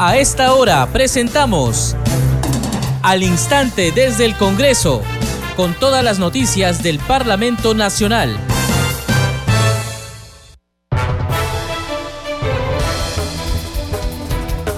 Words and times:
A 0.00 0.16
esta 0.16 0.54
hora 0.54 0.86
presentamos 0.92 1.96
Al 3.02 3.24
Instante 3.24 3.90
desde 3.90 4.26
el 4.26 4.36
Congreso, 4.36 5.02
con 5.56 5.74
todas 5.74 6.04
las 6.04 6.20
noticias 6.20 6.84
del 6.84 7.00
Parlamento 7.00 7.74
Nacional. 7.74 8.38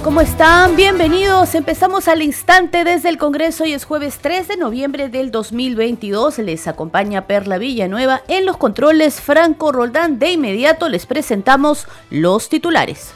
¿Cómo 0.03 0.21
están? 0.21 0.75
Bienvenidos. 0.75 1.53
Empezamos 1.53 2.07
al 2.07 2.23
instante 2.23 2.83
desde 2.83 3.09
el 3.09 3.19
Congreso 3.19 3.63
y 3.65 3.73
es 3.73 3.85
jueves 3.85 4.17
3 4.23 4.47
de 4.47 4.57
noviembre 4.57 5.07
del 5.07 5.29
2022. 5.29 6.39
Les 6.39 6.67
acompaña 6.67 7.27
Perla 7.27 7.59
Villanueva 7.59 8.23
en 8.27 8.47
los 8.47 8.57
controles 8.57 9.21
Franco 9.21 9.71
Roldán. 9.71 10.17
De 10.17 10.31
inmediato 10.31 10.89
les 10.89 11.05
presentamos 11.05 11.85
los 12.09 12.49
titulares. 12.49 13.13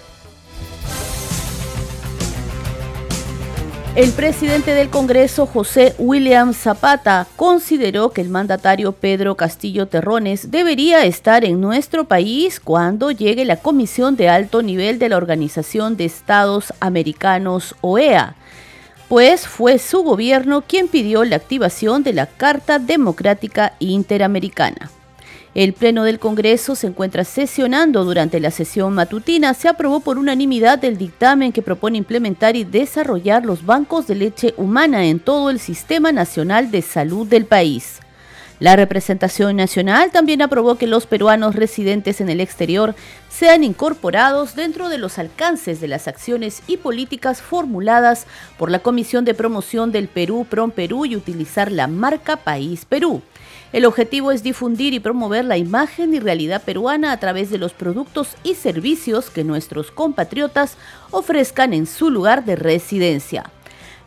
El 3.95 4.11
presidente 4.11 4.73
del 4.73 4.89
Congreso, 4.89 5.45
José 5.45 5.95
William 5.97 6.53
Zapata, 6.53 7.27
consideró 7.37 8.09
que 8.09 8.19
el 8.19 8.27
mandatario 8.27 8.91
Pedro 8.91 9.35
Castillo 9.35 9.87
Terrones 9.87 10.51
debería 10.51 11.05
estar 11.05 11.45
en 11.45 11.61
nuestro 11.61 12.03
país 12.03 12.59
cuando 12.59 13.11
llegue 13.11 13.45
la 13.45 13.55
Comisión 13.55 14.17
de 14.17 14.27
Alto 14.27 14.61
Nivel 14.61 14.99
de 14.99 15.07
la 15.07 15.15
Organización 15.15 15.95
de 15.95 16.03
Estados 16.03 16.73
Americanos, 16.81 17.73
OEA, 17.79 18.35
pues 19.07 19.47
fue 19.47 19.79
su 19.79 20.03
gobierno 20.03 20.61
quien 20.67 20.89
pidió 20.89 21.23
la 21.23 21.37
activación 21.37 22.03
de 22.03 22.11
la 22.11 22.25
Carta 22.25 22.79
Democrática 22.79 23.75
Interamericana. 23.79 24.91
El 25.55 25.71
Pleno 25.71 26.03
del 26.03 26.19
Congreso 26.19 26.75
se 26.75 26.87
encuentra 26.87 27.23
sesionando 27.23 28.03
durante 28.03 28.41
la 28.41 28.51
sesión 28.51 28.93
matutina. 28.93 29.53
Se 29.53 29.69
aprobó 29.69 30.01
por 30.01 30.17
unanimidad 30.17 30.83
el 30.83 30.97
dictamen 30.97 31.53
que 31.53 31.61
propone 31.61 31.97
implementar 31.97 32.57
y 32.57 32.65
desarrollar 32.65 33.45
los 33.45 33.65
bancos 33.65 34.05
de 34.05 34.15
leche 34.15 34.53
humana 34.57 35.05
en 35.05 35.21
todo 35.21 35.49
el 35.49 35.61
Sistema 35.61 36.11
Nacional 36.11 36.71
de 36.71 36.81
Salud 36.81 37.25
del 37.25 37.45
país. 37.45 38.01
La 38.59 38.75
representación 38.75 39.55
nacional 39.55 40.11
también 40.11 40.41
aprobó 40.41 40.75
que 40.75 40.87
los 40.87 41.07
peruanos 41.07 41.55
residentes 41.55 42.19
en 42.19 42.27
el 42.27 42.41
exterior 42.41 42.93
sean 43.29 43.63
incorporados 43.63 44.55
dentro 44.55 44.89
de 44.89 44.97
los 44.97 45.19
alcances 45.19 45.79
de 45.79 45.87
las 45.87 46.09
acciones 46.09 46.63
y 46.67 46.77
políticas 46.77 47.41
formuladas 47.41 48.27
por 48.57 48.71
la 48.71 48.79
Comisión 48.79 49.23
de 49.23 49.33
Promoción 49.33 49.93
del 49.93 50.09
Perú, 50.09 50.45
PROM 50.49 50.71
Perú, 50.71 51.05
y 51.05 51.15
utilizar 51.15 51.71
la 51.71 51.87
marca 51.87 52.35
País 52.35 52.83
Perú. 52.83 53.21
El 53.75 53.83
objetivo 53.83 54.31
es 54.31 54.41
difundir 54.41 54.93
y 54.93 55.01
promover 55.01 55.43
la 55.43 55.57
imagen 55.57 56.13
y 56.13 56.21
realidad 56.21 56.63
peruana 56.63 57.11
a 57.11 57.19
través 57.19 57.49
de 57.49 57.57
los 57.57 57.73
productos 57.73 58.29
y 58.41 58.55
servicios 58.55 59.29
que 59.29 59.43
nuestros 59.43 59.91
compatriotas 59.91 60.77
ofrezcan 61.11 61.73
en 61.73 61.85
su 61.85 62.09
lugar 62.09 62.45
de 62.45 62.55
residencia. 62.55 63.51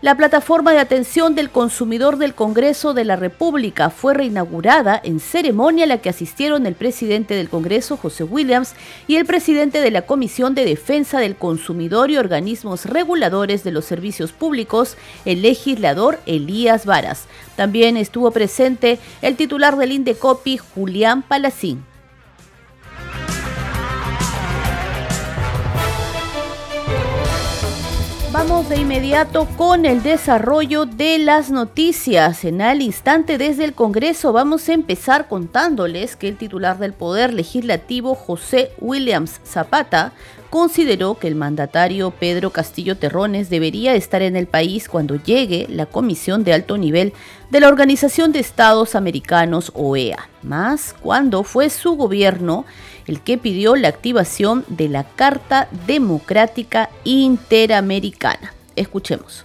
La 0.01 0.17
plataforma 0.17 0.71
de 0.71 0.79
atención 0.79 1.35
del 1.35 1.51
consumidor 1.51 2.19
del 2.19 2.33
Congreso 2.33 2.95
de 2.95 3.05
la 3.05 3.17
República 3.17 3.91
fue 3.91 4.15
reinaugurada 4.15 5.01
en 5.03 5.19
ceremonia 5.19 5.83
a 5.83 5.87
la 5.89 5.99
que 5.99 6.09
asistieron 6.09 6.67
el 6.67 6.77
presidente 6.77 7.35
del 7.35 7.49
Congreso, 7.49 7.97
José 7.97 8.23
Williams, 8.23 8.75
y 9.09 9.17
el 9.17 9.27
presidente 9.27 9.81
de 9.81 9.91
la 9.91 10.03
Comisión 10.03 10.55
de 10.55 10.65
Defensa 10.65 11.19
del 11.19 11.35
Consumidor 11.35 12.13
y 12.13 12.17
Organismos 12.17 12.87
Reguladores 12.87 13.65
de 13.65 13.73
los 13.73 13.87
Servicios 13.87 14.31
Públicos, 14.31 14.97
el 15.25 15.43
legislador 15.43 16.21
Elías 16.27 16.87
Varas. 16.87 17.25
También 17.57 17.97
estuvo 17.97 18.31
presente 18.31 19.01
el 19.21 19.35
titular 19.35 19.77
del 19.77 19.91
Indecopi, 19.91 20.59
Julián 20.59 21.23
Palacín. 21.23 21.83
Vamos 28.39 28.69
de 28.69 28.77
inmediato 28.77 29.49
con 29.57 29.85
el 29.85 30.01
desarrollo 30.05 30.87
de 30.87 31.19
las 31.19 31.51
noticias. 31.51 32.45
En 32.45 32.63
al 32.63 32.83
instante 32.83 33.37
desde 33.37 33.65
el 33.65 33.73
Congreso 33.73 34.33
vamos 34.33 34.69
a 34.69 34.75
empezar 34.75 35.27
contándoles 35.27 36.15
que 36.15 36.29
el 36.29 36.37
titular 36.37 36.79
del 36.79 36.93
Poder 36.93 37.35
Legislativo, 37.35 38.15
José 38.15 38.71
Williams 38.79 39.41
Zapata, 39.45 40.13
consideró 40.51 41.19
que 41.19 41.29
el 41.29 41.35
mandatario 41.35 42.11
Pedro 42.11 42.51
Castillo 42.51 42.97
Terrones 42.97 43.51
debería 43.51 43.95
estar 43.95 44.23
en 44.23 44.37
el 44.37 44.47
país 44.47 44.89
cuando 44.89 45.17
llegue 45.17 45.67
la 45.69 45.87
Comisión 45.87 46.45
de 46.45 46.53
Alto 46.53 46.79
Nivel 46.79 47.13
de 47.51 47.61
la 47.61 47.69
Organización 47.69 48.33
de 48.33 48.41
Estados 48.41 48.95
Americanos, 48.95 49.73
OEA, 49.75 50.29
más 50.43 50.95
cuando 51.01 51.45
fue 51.45 51.71
su 51.71 51.93
gobierno 51.97 52.65
el 53.07 53.23
que 53.23 53.39
pidió 53.39 53.75
la 53.77 53.89
activación 53.89 54.65
de 54.69 54.89
la 54.89 55.05
Carta 55.05 55.69
Democrática 55.87 56.91
Interamericana. 57.05 58.55
Escuchemos. 58.77 59.45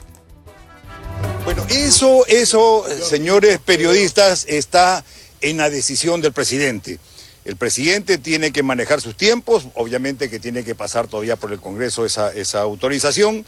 Bueno, 1.45 1.65
eso, 1.69 2.25
eso, 2.27 2.85
señores 3.01 3.59
periodistas, 3.59 4.45
está 4.47 5.03
en 5.41 5.57
la 5.57 5.69
decisión 5.69 6.21
del 6.21 6.33
presidente. 6.33 6.99
El 7.45 7.57
presidente 7.57 8.17
tiene 8.17 8.51
que 8.51 8.63
manejar 8.63 9.01
sus 9.01 9.17
tiempos, 9.17 9.67
obviamente 9.75 10.29
que 10.29 10.39
tiene 10.39 10.63
que 10.63 10.75
pasar 10.75 11.07
todavía 11.07 11.35
por 11.35 11.51
el 11.51 11.59
Congreso 11.59 12.05
esa, 12.05 12.31
esa 12.33 12.61
autorización. 12.61 13.45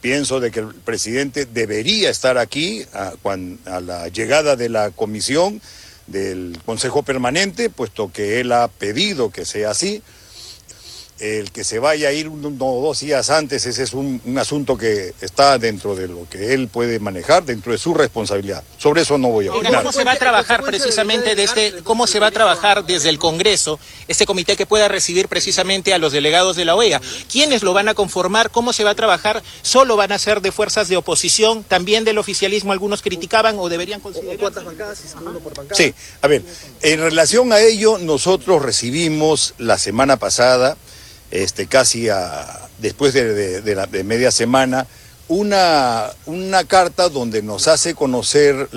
Pienso 0.00 0.38
de 0.38 0.50
que 0.50 0.60
el 0.60 0.74
presidente 0.74 1.46
debería 1.46 2.10
estar 2.10 2.38
aquí 2.38 2.84
a, 2.92 3.14
a 3.64 3.80
la 3.80 4.08
llegada 4.08 4.54
de 4.54 4.68
la 4.68 4.90
comisión 4.90 5.60
del 6.06 6.58
Consejo 6.64 7.02
Permanente, 7.02 7.70
puesto 7.70 8.12
que 8.12 8.40
él 8.40 8.52
ha 8.52 8.68
pedido 8.68 9.30
que 9.30 9.44
sea 9.44 9.70
así 9.70 10.02
el 11.18 11.50
que 11.50 11.64
se 11.64 11.78
vaya 11.78 12.08
a 12.08 12.12
ir 12.12 12.28
uno 12.28 12.48
o 12.48 12.82
dos 12.82 13.00
días 13.00 13.30
antes, 13.30 13.66
ese 13.66 13.82
es 13.82 13.92
un, 13.92 14.20
asunto 14.38 14.76
que 14.76 15.14
está 15.20 15.58
dentro 15.58 15.96
de 15.96 16.06
lo 16.06 16.28
que 16.28 16.54
él 16.54 16.68
puede 16.68 17.00
manejar, 17.00 17.44
dentro 17.44 17.72
de 17.72 17.78
su 17.78 17.92
responsabilidad. 17.92 18.62
Sobre 18.76 19.02
eso 19.02 19.18
no 19.18 19.28
voy 19.28 19.48
a 19.48 19.52
hablar. 19.52 19.82
¿Cómo 19.82 19.92
se 19.92 20.04
va 20.04 20.12
a 20.12 20.16
trabajar 20.16 20.62
precisamente 20.62 21.34
de 21.34 21.42
este, 21.42 21.74
cómo 21.82 22.06
se 22.06 22.20
va 22.20 22.28
a 22.28 22.30
trabajar 22.30 22.84
desde 22.84 23.08
el 23.08 23.18
Congreso, 23.18 23.80
este 24.06 24.26
comité 24.26 24.56
que 24.56 24.66
pueda 24.66 24.86
recibir 24.86 25.28
precisamente 25.28 25.92
a 25.92 25.98
los 25.98 26.12
delegados 26.12 26.56
de 26.56 26.64
la 26.64 26.76
OEA? 26.76 27.00
¿Quiénes 27.30 27.62
lo 27.62 27.72
van 27.72 27.88
a 27.88 27.94
conformar? 27.94 28.50
¿Cómo 28.50 28.72
se 28.72 28.84
va 28.84 28.90
a 28.90 28.94
trabajar? 28.94 29.42
¿Solo 29.62 29.96
van 29.96 30.12
a 30.12 30.18
ser 30.18 30.40
de 30.40 30.52
fuerzas 30.52 30.88
de 30.88 30.96
oposición? 30.96 31.64
¿También 31.64 32.04
del 32.04 32.18
oficialismo 32.18 32.72
algunos 32.72 33.02
criticaban 33.02 33.56
o 33.58 33.68
deberían 33.68 34.00
considerar? 34.00 34.38
¿Cuántas 34.38 34.64
bancadas? 34.64 35.02
Sí, 35.72 35.94
a 36.22 36.28
ver, 36.28 36.42
en 36.82 37.00
relación 37.00 37.52
a 37.52 37.60
ello, 37.60 37.98
nosotros 37.98 38.62
recibimos 38.62 39.54
la 39.58 39.78
semana 39.78 40.16
pasada 40.16 40.76
este, 41.30 41.66
casi 41.66 42.08
después 42.78 43.14
de, 43.14 43.74
la, 43.74 43.86
media 43.86 44.30
semana, 44.30 44.86
una, 45.28 46.06
una, 46.26 46.64
carta 46.64 47.08
donde 47.08 47.42
nos 47.42 47.68
hace 47.68 47.94
conocer 47.94 48.68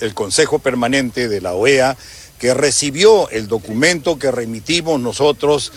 el 0.00 0.14
Consejo 0.14 0.58
Permanente 0.58 1.28
de 1.28 1.40
la 1.40 1.54
OEA 1.54 1.96
que 2.38 2.52
recibió 2.52 3.30
el 3.30 3.46
documento 3.46 4.18
que 4.18 4.30
remitimos 4.30 5.00
nosotros 5.00 5.72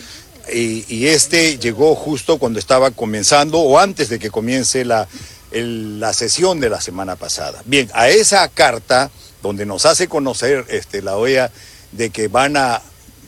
y, 0.51 1.07
este 1.07 1.57
llegó 1.57 1.93
justo 1.95 2.37
cuando 2.37 2.59
estaba 2.59 2.91
comenzando 2.91 3.59
o 3.59 3.79
antes 3.79 4.09
de 4.09 4.17
que 4.17 4.31
comience 4.31 4.85
la, 4.85 5.07
la 5.51 6.13
sesión 6.13 6.59
de 6.59 6.69
la 6.69 6.81
semana 6.81 7.15
pasada. 7.15 7.61
Bien, 7.65 7.89
a 7.93 8.09
esa 8.09 8.47
carta 8.49 9.11
donde 9.43 9.65
nos 9.65 9.85
hace 9.85 10.07
conocer 10.07 10.65
este, 10.69 11.01
la 11.01 11.17
OEA 11.17 11.51
de 11.91 12.09
que 12.09 12.27
van 12.27 12.57
a 12.57 12.81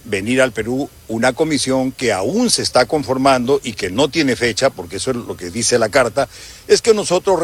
venir 0.09 0.41
al 0.41 0.51
Perú 0.51 0.89
una 1.07 1.33
comisión 1.33 1.91
que 1.91 2.11
aún 2.11 2.49
se 2.49 2.61
está 2.61 2.85
conformando 2.85 3.61
y 3.63 3.73
que 3.73 3.89
no 3.89 4.09
tiene 4.09 4.35
fecha, 4.35 4.69
porque 4.69 4.97
eso 4.97 5.11
es 5.11 5.17
lo 5.17 5.37
que 5.37 5.49
dice 5.49 5.79
la 5.79 5.89
carta, 5.89 6.27
es 6.67 6.81
que 6.81 6.93
nosotros 6.93 7.39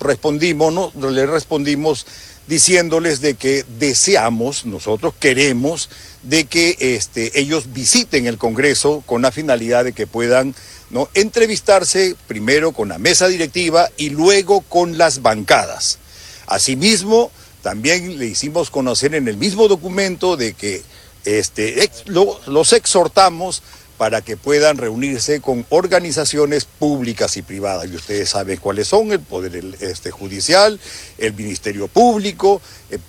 respondimos, 0.00 0.72
no, 0.72 1.10
le 1.10 1.26
respondimos 1.26 2.06
diciéndoles 2.46 3.20
de 3.20 3.34
que 3.34 3.64
deseamos, 3.78 4.66
nosotros 4.66 5.14
queremos, 5.18 5.88
de 6.22 6.44
que 6.44 6.76
este, 6.80 7.38
ellos 7.38 7.72
visiten 7.72 8.26
el 8.26 8.38
Congreso 8.38 9.02
con 9.06 9.22
la 9.22 9.32
finalidad 9.32 9.84
de 9.84 9.92
que 9.92 10.06
puedan 10.06 10.54
¿no? 10.90 11.08
entrevistarse 11.14 12.16
primero 12.26 12.72
con 12.72 12.88
la 12.88 12.98
mesa 12.98 13.28
directiva 13.28 13.88
y 13.96 14.10
luego 14.10 14.62
con 14.62 14.98
las 14.98 15.22
bancadas. 15.22 15.98
Asimismo, 16.46 17.30
también 17.62 18.18
le 18.18 18.26
hicimos 18.26 18.70
conocer 18.70 19.14
en 19.14 19.28
el 19.28 19.36
mismo 19.36 19.68
documento 19.68 20.36
de 20.36 20.54
que 20.54 20.82
este, 21.24 21.90
los 22.06 22.72
exhortamos 22.72 23.62
para 24.00 24.22
que 24.22 24.38
puedan 24.38 24.78
reunirse 24.78 25.42
con 25.42 25.66
organizaciones 25.68 26.64
públicas 26.64 27.36
y 27.36 27.42
privadas. 27.42 27.86
Y 27.92 27.96
ustedes 27.96 28.30
saben 28.30 28.58
cuáles 28.58 28.88
son, 28.88 29.12
el 29.12 29.20
Poder 29.20 29.62
este, 29.80 30.10
Judicial, 30.10 30.80
el 31.18 31.34
Ministerio 31.34 31.86
Público, 31.86 32.62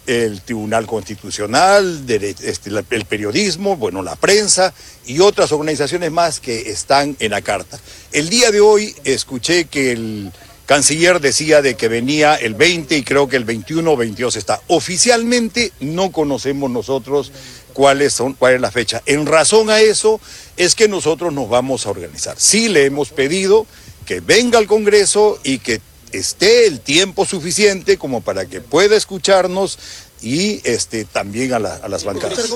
el, 0.05 0.41
Tribunal 0.41 0.85
Constitucional, 0.87 2.03
este, 2.09 2.71
el 2.89 3.05
periodismo, 3.05 3.77
bueno, 3.77 4.01
la 4.01 4.17
prensa 4.17 4.73
y 5.05 5.21
otras 5.21 5.53
organizaciones 5.53 6.11
más 6.11 6.41
que 6.41 6.69
están 6.71 7.15
en 7.21 7.31
la 7.31 7.41
carta. 7.41 7.79
El 8.11 8.27
día 8.27 8.51
de 8.51 8.59
hoy 8.59 8.93
escuché 9.05 9.63
que 9.63 9.93
el 9.93 10.33
canciller 10.65 11.19
decía 11.19 11.61
de 11.61 11.75
que 11.75 11.87
venía 11.87 12.35
el 12.35 12.53
20 12.53 12.97
y 12.97 13.03
creo 13.03 13.27
que 13.27 13.37
el 13.37 13.45
21 13.45 13.91
o 13.91 13.97
22 13.97 14.35
está. 14.35 14.61
Oficialmente 14.67 15.71
no 15.79 16.11
conocemos 16.11 16.69
nosotros 16.69 17.31
cuáles 17.73 18.13
son, 18.13 18.33
cuál 18.33 18.55
es 18.55 18.61
la 18.61 18.71
fecha. 18.71 19.01
En 19.05 19.25
razón 19.25 19.69
a 19.69 19.79
eso 19.81 20.19
es 20.57 20.75
que 20.75 20.87
nosotros 20.87 21.33
nos 21.33 21.49
vamos 21.49 21.85
a 21.85 21.89
organizar. 21.89 22.35
Sí 22.39 22.69
le 22.69 22.85
hemos 22.85 23.09
pedido 23.09 23.65
que 24.05 24.19
venga 24.19 24.59
al 24.59 24.67
Congreso 24.67 25.39
y 25.43 25.59
que 25.59 25.81
esté 26.11 26.67
el 26.67 26.81
tiempo 26.81 27.25
suficiente 27.25 27.97
como 27.97 28.21
para 28.21 28.45
que 28.45 28.61
pueda 28.61 28.95
escucharnos 28.95 29.79
y 30.21 30.61
este, 30.63 31.05
también 31.05 31.53
a, 31.53 31.59
las 31.59 32.03
bancadas. 32.03 32.49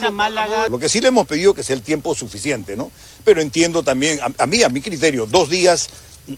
Lo 0.69 0.79
que 0.79 0.89
sí 0.89 1.01
le 1.01 1.07
hemos 1.07 1.27
pedido 1.27 1.53
que 1.53 1.63
sea 1.63 1.75
el 1.75 1.81
tiempo 1.81 2.13
suficiente, 2.13 2.75
¿no? 2.75 2.91
Pero 3.23 3.41
entiendo 3.41 3.83
también, 3.83 4.19
a, 4.37 4.45
mí, 4.45 4.61
a 4.61 4.69
mi 4.69 4.81
criterio, 4.81 5.25
dos 5.25 5.49
días 5.49 5.89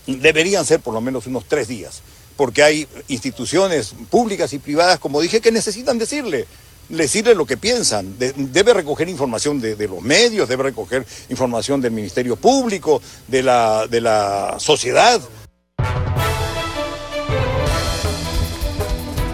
deberían 0.05 0.65
ser 0.65 0.79
por 0.79 0.93
lo 0.93 1.01
menos 1.01 1.27
unos 1.27 1.45
tres 1.47 1.67
días, 1.67 2.01
porque 2.37 2.63
hay 2.63 2.87
instituciones 3.07 3.93
públicas 4.09 4.53
y 4.53 4.59
privadas, 4.59 4.99
como 4.99 5.19
dije, 5.19 5.41
que 5.41 5.51
necesitan 5.51 5.97
decirle 5.97 6.45
decirle 6.89 7.35
lo 7.35 7.45
que 7.45 7.57
piensan. 7.57 8.15
debe 8.17 8.73
recoger 8.73 9.09
información 9.09 9.59
de, 9.59 9.87
los 9.87 10.01
medios, 10.01 10.47
debe 10.47 10.63
recoger 10.63 11.05
información 11.29 11.81
del 11.81 11.91
Ministerio 11.91 12.35
Público, 12.35 13.01
de 13.27 13.43
la, 13.43 13.87
de 13.87 14.01
la 14.01 14.55
sociedad. 14.59 15.21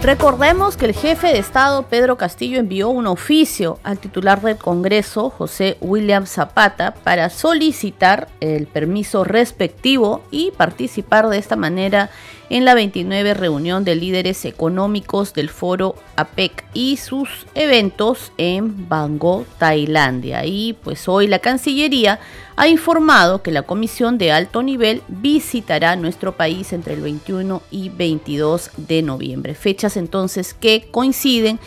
Recordemos 0.04 0.76
que 0.76 0.84
el 0.84 0.94
jefe 0.94 1.28
de 1.28 1.40
Estado, 1.40 1.84
Pedro 1.84 2.18
Castillo, 2.18 2.60
envió 2.60 2.90
un 2.90 3.08
oficio 3.08 3.80
al 3.84 4.00
titular 4.00 4.42
del 4.42 4.58
Congreso, 4.58 5.30
José 5.30 5.78
William 5.80 6.26
Zapata, 6.26 6.94
para 6.94 7.30
solicitar 7.30 8.28
el 8.42 8.68
permiso 8.68 9.24
respectivo 9.24 10.22
y 10.30 10.52
participar 10.52 11.30
de 11.30 11.38
esta 11.38 11.56
manera 11.56 12.10
en 12.54 12.66
la 12.66 12.76
29 12.76 13.34
reunión 13.34 13.84
de 13.84 13.96
líderes 13.96 14.46
económicos 14.46 15.34
del 15.34 15.50
foro 15.50 15.96
APEC 16.18 16.64
y 16.76 16.98
sus 16.98 17.48
eventos 17.56 18.32
en 18.38 18.88
Bangkok, 18.88 19.48
Tailandia. 19.58 20.46
Y 20.46 20.74
pues 20.74 21.08
hoy 21.08 21.26
la 21.26 21.40
Cancillería 21.40 22.20
ha 22.56 22.68
informado 22.68 23.42
que 23.42 23.50
la 23.50 23.64
comisión 23.64 24.20
de 24.20 24.32
alto 24.32 24.62
nivel 24.62 25.02
visitará 25.08 25.96
nuestro 25.96 26.38
país 26.38 26.74
entre 26.74 26.94
el 26.94 27.02
21 27.02 27.64
y 27.72 27.90
22 27.90 28.70
de 28.78 29.02
noviembre. 29.02 29.56
Fechas 29.56 29.98
entonces 29.98 30.54
que 30.54 30.88
coinciden 30.92 31.60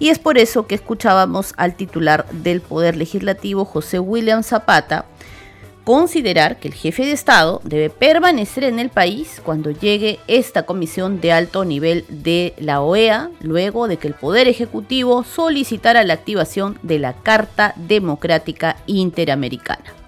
y 0.00 0.08
es 0.08 0.18
por 0.18 0.38
eso 0.38 0.66
que 0.66 0.74
escuchábamos 0.74 1.54
al 1.56 1.76
titular 1.76 2.28
del 2.32 2.60
Poder 2.60 2.96
Legislativo, 2.96 3.64
José 3.64 4.00
William 4.00 4.42
Zapata, 4.42 5.04
considerar 5.84 6.58
que 6.58 6.68
el 6.68 6.74
jefe 6.74 7.04
de 7.04 7.12
Estado 7.12 7.60
debe 7.64 7.90
permanecer 7.90 8.64
en 8.64 8.78
el 8.78 8.90
país 8.90 9.40
cuando 9.44 9.70
llegue 9.70 10.20
esta 10.28 10.64
comisión 10.64 11.20
de 11.20 11.32
alto 11.32 11.64
nivel 11.64 12.04
de 12.08 12.54
la 12.58 12.80
OEA, 12.80 13.30
luego 13.40 13.88
de 13.88 13.96
que 13.96 14.08
el 14.08 14.14
Poder 14.14 14.48
Ejecutivo 14.48 15.24
solicitara 15.24 16.04
la 16.04 16.14
activación 16.14 16.78
de 16.82 16.98
la 16.98 17.14
Carta 17.14 17.74
Democrática 17.76 18.76
Interamericana. 18.86 20.02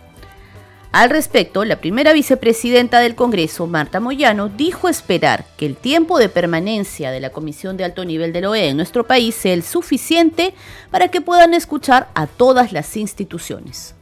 Al 0.93 1.11
respecto, 1.11 1.65
la 1.65 1.81
primera 1.81 2.13
vicepresidenta 2.13 3.01
del 3.01 3.17
Congreso, 3.17 3.67
Marta 3.67 3.99
Moyano, 3.99 4.49
dijo 4.49 4.89
esperar 4.89 5.45
que 5.57 5.67
el 5.67 5.75
tiempo 5.75 6.21
de 6.21 6.29
permanencia 6.29 7.11
de 7.11 7.19
la 7.19 7.31
Comisión 7.31 7.77
de 7.77 7.83
Alto 7.83 8.05
Nivel 8.05 8.33
de 8.33 8.43
la 8.43 8.51
OEA 8.51 8.67
en 8.67 8.77
nuestro 8.77 9.05
país 9.05 9.35
sea 9.35 9.55
el 9.55 9.65
suficiente 9.65 10.55
para 10.93 11.09
que 11.09 11.21
puedan 11.21 11.53
escuchar 11.53 12.11
a 12.15 12.29
todas 12.29 12.73
las 12.73 12.97
instituciones. 12.97 13.97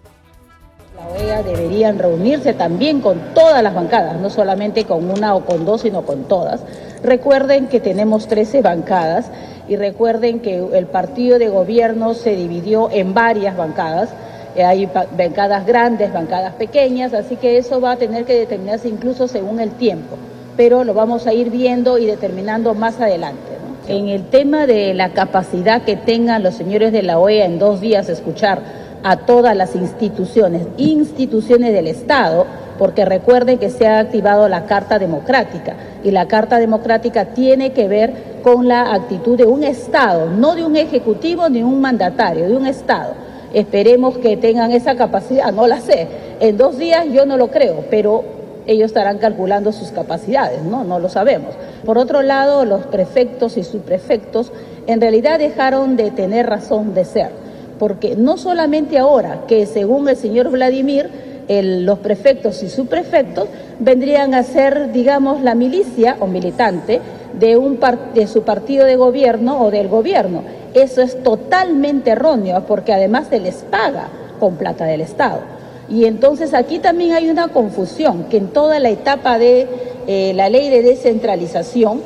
La 1.02 1.08
OEA 1.08 1.42
deberían 1.42 1.98
reunirse 1.98 2.54
también 2.54 3.00
con 3.00 3.34
todas 3.34 3.60
las 3.60 3.74
bancadas, 3.74 4.20
no 4.20 4.30
solamente 4.30 4.84
con 4.84 5.10
una 5.10 5.34
o 5.34 5.44
con 5.44 5.64
dos, 5.64 5.80
sino 5.80 6.02
con 6.02 6.24
todas. 6.24 6.60
Recuerden 7.02 7.66
que 7.66 7.80
tenemos 7.80 8.28
13 8.28 8.62
bancadas 8.62 9.26
y 9.66 9.74
recuerden 9.74 10.38
que 10.38 10.64
el 10.72 10.86
partido 10.86 11.40
de 11.40 11.48
gobierno 11.48 12.14
se 12.14 12.36
dividió 12.36 12.88
en 12.92 13.14
varias 13.14 13.56
bancadas. 13.56 14.10
Eh, 14.54 14.62
hay 14.62 14.88
bancadas 15.16 15.66
grandes, 15.66 16.12
bancadas 16.12 16.54
pequeñas, 16.54 17.14
así 17.14 17.34
que 17.34 17.58
eso 17.58 17.80
va 17.80 17.92
a 17.92 17.96
tener 17.96 18.24
que 18.24 18.38
determinarse 18.38 18.88
incluso 18.88 19.26
según 19.26 19.58
el 19.58 19.70
tiempo, 19.72 20.16
pero 20.56 20.84
lo 20.84 20.94
vamos 20.94 21.26
a 21.26 21.32
ir 21.32 21.50
viendo 21.50 21.98
y 21.98 22.06
determinando 22.06 22.74
más 22.74 23.00
adelante. 23.00 23.40
En 23.88 24.08
el 24.08 24.26
tema 24.26 24.68
de 24.68 24.94
la 24.94 25.12
capacidad 25.12 25.82
que 25.82 25.96
tengan 25.96 26.44
los 26.44 26.54
señores 26.54 26.92
de 26.92 27.02
la 27.02 27.18
OEA 27.18 27.46
en 27.46 27.58
dos 27.58 27.80
días 27.80 28.08
escuchar 28.08 28.81
a 29.02 29.16
todas 29.18 29.56
las 29.56 29.74
instituciones, 29.74 30.66
instituciones 30.76 31.72
del 31.72 31.88
Estado, 31.88 32.46
porque 32.78 33.04
recuerden 33.04 33.58
que 33.58 33.70
se 33.70 33.86
ha 33.86 33.98
activado 33.98 34.48
la 34.48 34.66
Carta 34.66 34.98
Democrática 34.98 35.74
y 36.02 36.10
la 36.10 36.26
Carta 36.26 36.58
Democrática 36.58 37.26
tiene 37.26 37.72
que 37.72 37.88
ver 37.88 38.12
con 38.42 38.66
la 38.66 38.92
actitud 38.92 39.36
de 39.36 39.44
un 39.44 39.64
Estado, 39.64 40.30
no 40.30 40.54
de 40.54 40.64
un 40.64 40.76
ejecutivo 40.76 41.48
ni 41.48 41.62
un 41.62 41.80
mandatario, 41.80 42.48
de 42.48 42.56
un 42.56 42.66
Estado. 42.66 43.14
Esperemos 43.54 44.18
que 44.18 44.36
tengan 44.36 44.72
esa 44.72 44.96
capacidad, 44.96 45.52
no 45.52 45.66
la 45.66 45.80
sé. 45.80 46.08
En 46.40 46.56
dos 46.56 46.78
días 46.78 47.06
yo 47.12 47.26
no 47.26 47.36
lo 47.36 47.48
creo, 47.48 47.84
pero 47.90 48.24
ellos 48.66 48.86
estarán 48.86 49.18
calculando 49.18 49.72
sus 49.72 49.90
capacidades, 49.90 50.62
¿no? 50.62 50.84
No 50.84 50.98
lo 50.98 51.08
sabemos. 51.08 51.54
Por 51.84 51.98
otro 51.98 52.22
lado, 52.22 52.64
los 52.64 52.86
prefectos 52.86 53.56
y 53.56 53.64
subprefectos 53.64 54.52
en 54.86 55.00
realidad 55.00 55.38
dejaron 55.38 55.96
de 55.96 56.10
tener 56.10 56.46
razón 56.46 56.94
de 56.94 57.04
ser 57.04 57.41
porque 57.82 58.14
no 58.14 58.36
solamente 58.36 58.96
ahora, 58.96 59.40
que 59.48 59.66
según 59.66 60.08
el 60.08 60.16
señor 60.16 60.50
Vladimir, 60.50 61.10
los 61.48 61.98
prefectos 61.98 62.62
y 62.62 62.68
subprefectos 62.68 63.48
vendrían 63.80 64.34
a 64.34 64.44
ser, 64.44 64.92
digamos, 64.92 65.42
la 65.42 65.56
milicia 65.56 66.16
o 66.20 66.28
militante 66.28 67.00
de, 67.36 67.56
un 67.56 67.80
de 68.14 68.28
su 68.28 68.42
partido 68.42 68.86
de 68.86 68.94
gobierno 68.94 69.60
o 69.60 69.72
del 69.72 69.88
gobierno. 69.88 70.44
Eso 70.74 71.02
es 71.02 71.24
totalmente 71.24 72.10
erróneo 72.10 72.62
porque 72.68 72.92
además 72.92 73.26
se 73.30 73.40
les 73.40 73.56
paga 73.56 74.06
con 74.38 74.54
plata 74.54 74.84
del 74.84 75.00
Estado. 75.00 75.40
Y 75.88 76.04
entonces 76.04 76.54
aquí 76.54 76.78
también 76.78 77.14
hay 77.14 77.30
una 77.30 77.48
confusión, 77.48 78.26
que 78.30 78.36
en 78.36 78.46
toda 78.46 78.78
la 78.78 78.90
etapa 78.90 79.40
de 79.40 79.66
eh, 80.06 80.32
la 80.36 80.48
ley 80.48 80.70
de 80.70 80.82
descentralización, 80.82 82.00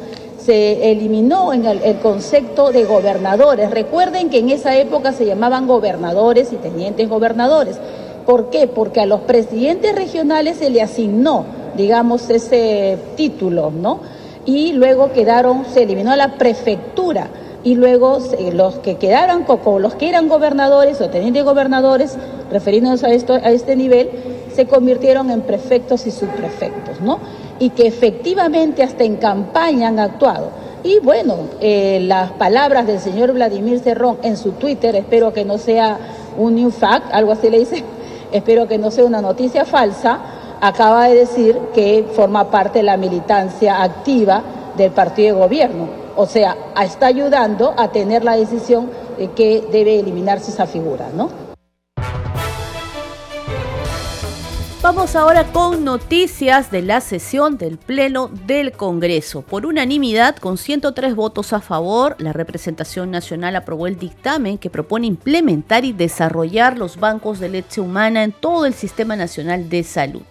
se 0.47 0.93
eliminó 0.93 1.53
en 1.53 1.67
el, 1.67 1.97
concepto 1.97 2.71
de 2.71 2.85
gobernadores. 2.85 3.69
Recuerden 3.69 4.31
que 4.31 4.39
en 4.39 4.51
esa 4.51 4.77
época 4.77 5.13
se 5.13 5.27
llamaban 5.27 5.67
gobernadores 5.67 6.53
y 6.53 6.57
tenientes 6.57 7.09
gobernadores. 7.09 7.79
¿Por 8.25 8.49
qué? 8.51 8.69
Porque 8.69 9.01
a 9.01 9.07
los 9.07 9.23
presidentes 9.23 9.95
regionales 9.97 10.59
se 10.59 10.71
le 10.71 10.83
asignó, 10.83 11.45
digamos, 11.77 12.31
ese 12.31 12.97
título, 13.17 13.73
¿no? 13.73 14.01
Y 14.45 14.73
luego 14.73 15.13
quedaron, 15.13 15.65
se 15.67 15.83
eliminó 15.83 16.15
la 16.15 16.35
prefectura 16.35 17.29
y 17.65 17.75
luego 17.75 18.19
los 18.53 18.77
que 18.77 18.95
quedaron, 18.95 19.43
como 19.43 19.81
los 19.81 19.97
que 19.97 20.09
eran 20.09 20.29
gobernadores 20.29 21.01
o 21.01 21.11
tenientes 21.11 21.45
gobernadores, 21.45 22.17
refiriéndonos 22.53 23.03
a, 23.03 23.09
esto, 23.09 23.35
a 23.35 23.51
este 23.51 23.75
nivel, 23.75 24.11
se 24.55 24.67
convirtieron 24.67 25.31
en 25.33 25.41
prefectos 25.41 26.07
y 26.07 26.13
subprefectos, 26.13 27.01
¿no? 27.01 27.19
Y 27.59 27.71
que 27.71 27.87
efectivamente 27.87 28.83
hasta 28.83 29.05
en 29.05 29.17
campaña 29.17 29.89
han 29.89 29.99
actuado. 29.99 30.51
Y 30.83 31.01
bueno, 31.01 31.37
eh, 31.61 32.01
las 32.03 32.33
palabras 32.33 32.87
del 32.87 33.01
señor 33.01 33.33
Vladimir 33.33 33.81
Cerrón 33.81 34.19
en 34.23 34.37
su 34.37 34.53
Twitter, 34.53 34.95
espero 34.95 35.33
que 35.33 35.45
no 35.45 35.59
sea 35.59 35.99
un 36.39 36.55
new 36.55 36.71
fact, 36.71 37.13
algo 37.13 37.33
así 37.33 37.51
le 37.51 37.59
dice, 37.59 37.83
espero 38.33 38.69
que 38.69 38.79
no 38.79 38.91
sea 38.91 39.05
una 39.05 39.21
noticia 39.21 39.65
falsa, 39.65 40.21
acaba 40.61 41.09
de 41.09 41.17
decir 41.17 41.59
que 41.75 42.07
forma 42.13 42.51
parte 42.51 42.81
de 42.81 42.85
la 42.85 42.97
militancia 42.97 43.83
activa 43.83 44.43
del 44.77 44.93
partido 44.93 45.35
de 45.35 45.43
gobierno. 45.43 45.89
O 46.17 46.27
sea, 46.27 46.57
está 46.83 47.07
ayudando 47.07 47.75
a 47.77 47.89
tener 47.89 48.25
la 48.25 48.37
decisión 48.37 48.91
de 49.19 49.33
que 49.33 49.67
debe 49.71 49.99
eliminarse 49.99 50.51
esa 50.51 50.67
figura, 50.67 51.09
¿no? 51.15 51.46
Vamos 54.87 55.17
ahora 55.17 55.43
con 55.43 55.83
noticias 55.83 56.71
de 56.71 56.81
la 56.81 57.01
sesión 57.01 57.59
del 57.59 57.77
Pleno 57.77 58.31
del 58.47 58.71
Congreso. 58.71 59.43
Por 59.43 59.67
unanimidad, 59.67 60.37
con 60.37 60.59
103 60.59 61.17
votos 61.17 61.53
a 61.53 61.61
favor, 61.61 62.15
la 62.21 62.33
representación 62.33 63.11
nacional 63.11 63.57
aprobó 63.57 63.89
el 63.89 63.99
dictamen 63.99 64.59
que 64.59 64.71
propone 64.71 65.09
implementar 65.09 65.85
y 65.85 65.93
desarrollar 65.93 66.79
los 66.79 67.01
bancos 67.01 67.41
de 67.41 67.49
leche 67.49 67.81
humana 67.81 68.23
en 68.23 68.31
todo 68.31 68.65
el 68.65 68.75
Sistema 68.75 69.17
Nacional 69.17 69.69
de 69.69 69.83
Salud. 69.83 70.23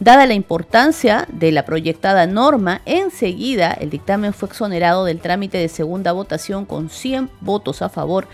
Dada 0.00 0.24
la 0.24 0.32
importancia 0.32 1.26
de 1.30 1.52
la 1.52 1.66
proyectada 1.66 2.26
norma, 2.26 2.80
enseguida 2.86 3.72
el 3.72 3.90
dictamen 3.90 4.32
fue 4.32 4.48
exonerado 4.48 5.04
del 5.04 5.20
trámite 5.20 5.58
de 5.58 5.68
segunda 5.68 6.12
votación 6.12 6.64
con 6.64 6.88
100 6.88 7.28
votos 7.42 7.82
a 7.82 7.90
favor 7.90 8.26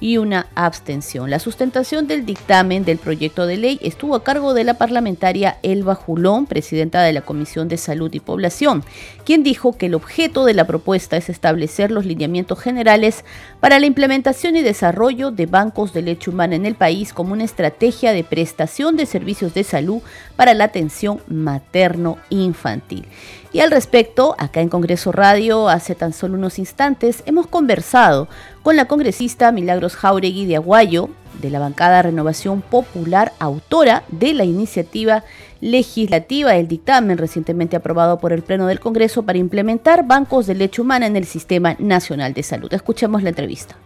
y 0.00 0.18
una 0.18 0.46
abstención. 0.54 1.30
La 1.30 1.38
sustentación 1.38 2.06
del 2.06 2.24
dictamen 2.24 2.84
del 2.84 2.98
proyecto 2.98 3.46
de 3.46 3.56
ley 3.56 3.78
estuvo 3.82 4.14
a 4.14 4.24
cargo 4.24 4.54
de 4.54 4.64
la 4.64 4.74
parlamentaria 4.74 5.58
Elba 5.62 5.94
Julón, 5.94 6.46
presidenta 6.46 7.02
de 7.02 7.12
la 7.12 7.22
Comisión 7.22 7.68
de 7.68 7.76
Salud 7.76 8.12
y 8.12 8.20
Población, 8.20 8.84
quien 9.24 9.42
dijo 9.42 9.76
que 9.76 9.86
el 9.86 9.94
objeto 9.94 10.44
de 10.44 10.54
la 10.54 10.66
propuesta 10.66 11.16
es 11.16 11.28
establecer 11.28 11.90
los 11.90 12.06
lineamientos 12.06 12.60
generales 12.60 13.24
para 13.60 13.78
la 13.78 13.86
implementación 13.86 14.56
y 14.56 14.62
desarrollo 14.62 15.30
de 15.30 15.46
bancos 15.46 15.92
de 15.92 16.02
leche 16.02 16.30
humana 16.30 16.56
en 16.56 16.66
el 16.66 16.74
país 16.74 17.12
como 17.12 17.32
una 17.32 17.44
estrategia 17.44 18.12
de 18.12 18.24
prestación 18.24 18.96
de 18.96 19.06
servicios 19.06 19.54
de 19.54 19.64
salud 19.64 20.00
para 20.36 20.54
la 20.54 20.64
atención 20.64 21.20
materno-infantil. 21.28 23.06
Y 23.50 23.60
al 23.60 23.70
respecto, 23.70 24.34
acá 24.38 24.60
en 24.60 24.68
Congreso 24.68 25.10
Radio, 25.10 25.68
hace 25.68 25.94
tan 25.94 26.12
solo 26.12 26.34
unos 26.34 26.58
instantes, 26.58 27.22
hemos 27.24 27.46
conversado 27.46 28.28
con 28.62 28.76
la 28.76 28.84
congresista 28.84 29.52
Milagros 29.52 29.96
Jauregui 29.96 30.44
de 30.44 30.56
Aguayo, 30.56 31.08
de 31.40 31.50
la 31.50 31.58
bancada 31.58 32.02
Renovación 32.02 32.60
Popular, 32.60 33.32
autora 33.38 34.02
de 34.08 34.34
la 34.34 34.44
iniciativa 34.44 35.24
legislativa 35.60 36.52
del 36.52 36.68
dictamen 36.68 37.16
recientemente 37.16 37.76
aprobado 37.76 38.18
por 38.18 38.32
el 38.32 38.42
Pleno 38.42 38.66
del 38.66 38.80
Congreso 38.80 39.22
para 39.22 39.38
implementar 39.38 40.06
bancos 40.06 40.46
de 40.46 40.54
leche 40.54 40.82
humana 40.82 41.06
en 41.06 41.16
el 41.16 41.24
Sistema 41.24 41.74
Nacional 41.78 42.34
de 42.34 42.42
Salud. 42.42 42.72
Escuchemos 42.74 43.22
la 43.22 43.30
entrevista. 43.30 43.76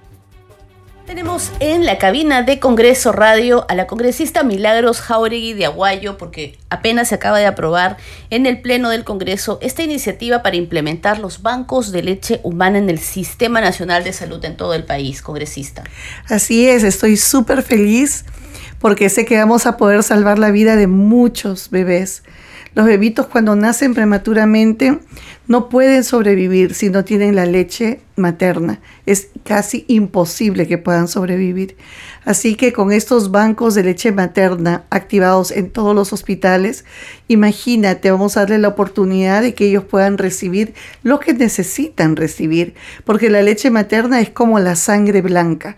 Tenemos 1.12 1.52
en 1.60 1.84
la 1.84 1.98
cabina 1.98 2.40
de 2.40 2.58
Congreso 2.58 3.12
Radio 3.12 3.66
a 3.68 3.74
la 3.74 3.86
congresista 3.86 4.44
Milagros 4.44 5.02
Jauregui 5.02 5.52
de 5.52 5.66
Aguayo, 5.66 6.16
porque 6.16 6.58
apenas 6.70 7.08
se 7.08 7.16
acaba 7.16 7.38
de 7.38 7.44
aprobar 7.44 7.98
en 8.30 8.46
el 8.46 8.62
Pleno 8.62 8.88
del 8.88 9.04
Congreso 9.04 9.58
esta 9.60 9.82
iniciativa 9.82 10.42
para 10.42 10.56
implementar 10.56 11.18
los 11.18 11.42
bancos 11.42 11.92
de 11.92 12.02
leche 12.02 12.40
humana 12.44 12.78
en 12.78 12.88
el 12.88 12.98
Sistema 12.98 13.60
Nacional 13.60 14.04
de 14.04 14.14
Salud 14.14 14.42
en 14.46 14.56
todo 14.56 14.72
el 14.72 14.84
país, 14.84 15.20
congresista. 15.20 15.84
Así 16.30 16.66
es, 16.66 16.82
estoy 16.82 17.18
súper 17.18 17.62
feliz 17.62 18.24
porque 18.78 19.10
sé 19.10 19.26
que 19.26 19.36
vamos 19.36 19.66
a 19.66 19.76
poder 19.76 20.02
salvar 20.02 20.38
la 20.38 20.50
vida 20.50 20.76
de 20.76 20.86
muchos 20.86 21.68
bebés. 21.68 22.22
Los 22.74 22.86
bebitos 22.86 23.26
cuando 23.26 23.54
nacen 23.54 23.92
prematuramente 23.92 24.98
no 25.48 25.68
pueden 25.68 26.04
sobrevivir 26.04 26.74
si 26.74 26.88
no 26.88 27.04
tienen 27.04 27.34
la 27.34 27.46
leche 27.46 28.00
materna. 28.16 28.80
Es 29.06 29.28
casi 29.44 29.84
imposible 29.88 30.68
que 30.68 30.78
puedan 30.78 31.08
sobrevivir. 31.08 31.76
Así 32.24 32.54
que 32.54 32.72
con 32.72 32.92
estos 32.92 33.30
bancos 33.30 33.74
de 33.74 33.82
leche 33.82 34.12
materna 34.12 34.84
activados 34.90 35.50
en 35.50 35.70
todos 35.70 35.94
los 35.94 36.12
hospitales, 36.12 36.84
imagínate, 37.28 38.10
vamos 38.10 38.36
a 38.36 38.40
darle 38.40 38.58
la 38.58 38.68
oportunidad 38.68 39.42
de 39.42 39.54
que 39.54 39.66
ellos 39.66 39.84
puedan 39.84 40.18
recibir 40.18 40.74
lo 41.02 41.18
que 41.18 41.34
necesitan 41.34 42.16
recibir, 42.16 42.74
porque 43.04 43.28
la 43.28 43.42
leche 43.42 43.70
materna 43.70 44.20
es 44.20 44.30
como 44.30 44.58
la 44.60 44.76
sangre 44.76 45.22
blanca 45.22 45.76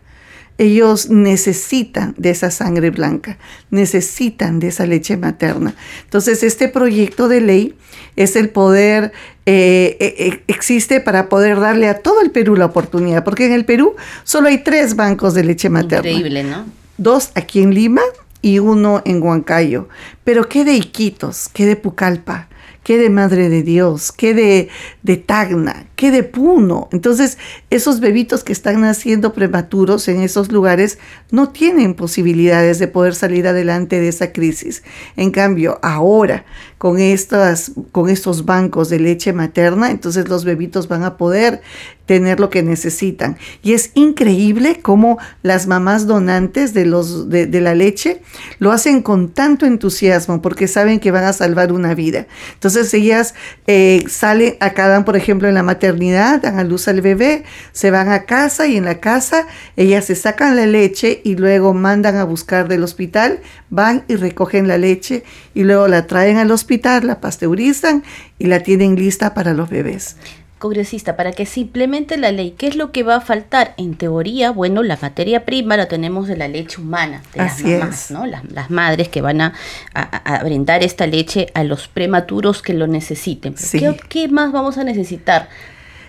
ellos 0.59 1.11
necesitan 1.11 2.15
de 2.17 2.31
esa 2.31 2.51
sangre 2.51 2.91
blanca, 2.91 3.39
necesitan 3.71 4.61
de 4.61 4.69
esa 4.69 4.87
leche 4.87 5.17
materna. 5.17 5.75
Entonces, 6.05 6.43
este 6.43 6.69
proyecto 6.69 7.29
de 7.29 7.41
ley 7.41 7.75
es 8.17 8.37
el 8.37 8.51
poder, 8.51 9.13
eh, 9.47 9.97
eh, 9.99 10.15
eh, 10.19 10.43
existe 10.47 11.01
para 11.01 11.29
poder 11.29 11.59
darle 11.59 11.89
a 11.89 11.99
todo 11.99 12.21
el 12.21 12.31
Perú 12.31 12.57
la 12.57 12.67
oportunidad, 12.67 13.25
porque 13.25 13.47
en 13.47 13.53
el 13.53 13.65
Perú 13.65 13.97
solo 14.23 14.49
hay 14.49 14.59
tres 14.59 14.95
bancos 14.95 15.35
de 15.35 15.45
leche 15.45 15.69
materna. 15.69 16.09
Increíble, 16.09 16.45
¿no? 16.45 16.67
Dos 16.97 17.33
aquí 17.35 17.61
en 17.61 17.75
Lima 17.75 18.03
y 18.41 18.61
uno 18.61 19.03
en 19.05 19.21
Huancayo. 19.21 19.89
Pero 20.23 20.49
¿qué 20.49 20.65
de 20.65 20.75
Iquitos? 20.75 21.49
¿Qué 21.53 21.67
de 21.67 21.75
Pucallpa? 21.75 22.49
qué 22.85 22.99
de 22.99 23.11
Madre 23.11 23.49
de 23.49 23.63
Dios, 23.63 24.13
qué 24.13 24.35
de, 24.35 24.69
de 25.03 25.17
Tacna, 25.17 25.87
qué 25.97 26.11
de 26.11 26.23
Puno. 26.23 26.89
Entonces, 26.93 27.39
esos 27.71 28.01
bebitos 28.01 28.45
que 28.45 28.53
están 28.53 28.81
naciendo 28.81 29.33
prematuros 29.33 30.09
en 30.09 30.23
esos 30.23 30.51
lugares 30.51 30.99
no 31.31 31.51
tienen 31.51 31.95
posibilidades 31.95 32.79
de 32.79 32.89
poder 32.89 33.15
salir 33.15 33.47
adelante 33.47 34.01
de 34.01 34.09
esa 34.09 34.33
crisis. 34.33 34.83
En 35.17 35.31
cambio, 35.31 35.79
ahora, 35.83 36.45
con, 36.79 36.99
estas, 36.99 37.73
con 37.93 38.11
estos 38.11 38.45
bancos 38.45 38.91
de 38.91 38.99
leche 38.99 39.33
materna, 39.33 39.91
entonces 39.91 40.29
los 40.29 40.45
bebitos 40.45 40.89
van 40.89 41.05
a 41.05 41.17
poder 41.17 41.63
tener 42.07 42.41
lo 42.41 42.51
que 42.51 42.63
necesitan. 42.63 43.39
Y 43.63 43.73
es 43.73 43.91
increíble 43.95 44.81
cómo 44.83 45.19
las 45.43 45.67
mamás 45.67 46.07
donantes 46.07 46.75
de, 46.75 46.85
la 46.85 47.75
leche 47.75 48.21
lo 48.59 48.73
hacen 48.73 49.01
con 49.03 49.31
tanto 49.31 49.65
entusiasmo 49.65 50.43
porque 50.43 50.69
saben 50.69 51.01
que 51.01 51.11
van 51.11 51.25
a 51.25 51.33
salvar 51.33 51.73
una 51.73 51.95
vida. 51.95 52.27
Entonces 52.53 52.93
ellas 52.93 53.35
eh, 53.67 54.05
salen, 54.09 54.57
acá 54.61 54.89
dan, 54.89 55.05
por 55.05 55.17
ejemplo, 55.17 55.49
en 55.49 55.55
la 55.55 55.63
maternidad, 55.63 55.84
dan 55.93 56.59
a 56.59 56.65
luz 56.65 56.89
al 56.89 57.01
bebé, 57.01 57.45
se 57.73 57.91
van 57.91 58.09
a 58.09 58.25
casa 58.25 58.67
y 58.67 58.77
en 58.77 58.85
la 58.85 59.01
casa 59.01 59.47
ellas 59.77 60.07
se 60.07 60.15
sacan 60.15 60.57
la 60.57 60.67
leche 60.67 61.21
y 61.25 61.37
luego 61.37 61.75
mandan 61.75 62.17
a 62.17 62.25
buscar 62.25 62.69
del 62.69 62.83
hospital, 62.83 63.41
van 63.71 64.05
y 64.09 64.17
recogen 64.17 64.69
la 64.69 64.79
leche 64.79 65.25
y 65.55 65.65
luego 65.65 65.89
la 65.89 66.07
traen 66.07 66.39
al 66.39 66.51
hospital, 66.51 67.07
la 67.07 67.21
pasteurizan 67.21 68.03
y 68.39 68.47
la 68.47 68.61
tienen 68.61 68.97
lista 68.97 69.35
para 69.35 69.55
los 69.55 69.71
bebés 69.71 70.17
congresista, 70.65 71.15
para 71.15 71.33
que 71.33 71.45
se 71.45 71.61
implemente 71.61 72.17
la 72.17 72.33
ley, 72.33 72.53
¿qué 72.57 72.69
es 72.69 72.75
lo 72.75 72.91
que 72.91 73.03
va 73.03 73.17
a 73.17 73.21
faltar? 73.21 73.75
En 73.77 73.97
teoría, 73.97 74.51
bueno, 74.51 74.83
la 74.83 74.97
materia 74.97 75.45
prima 75.45 75.77
la 75.77 75.89
tenemos 75.89 76.27
de 76.27 76.39
la 76.39 76.49
leche 76.49 76.81
humana, 76.81 77.23
de 77.35 77.41
las 77.43 77.63
mamás, 77.63 78.11
¿no? 78.11 78.25
Las, 78.25 78.71
madres 78.71 79.11
que 79.11 79.21
van 79.21 79.43
a, 79.43 79.53
brindar 80.43 80.83
esta 80.83 81.07
leche 81.07 81.49
a 81.53 81.65
los 81.65 81.87
prematuros 81.89 82.63
que 82.63 82.73
lo 82.73 82.87
necesiten. 82.87 83.55
¿Qué, 84.09 84.29
más 84.29 84.53
vamos 84.53 84.79
a 84.79 84.85
necesitar? 84.85 85.51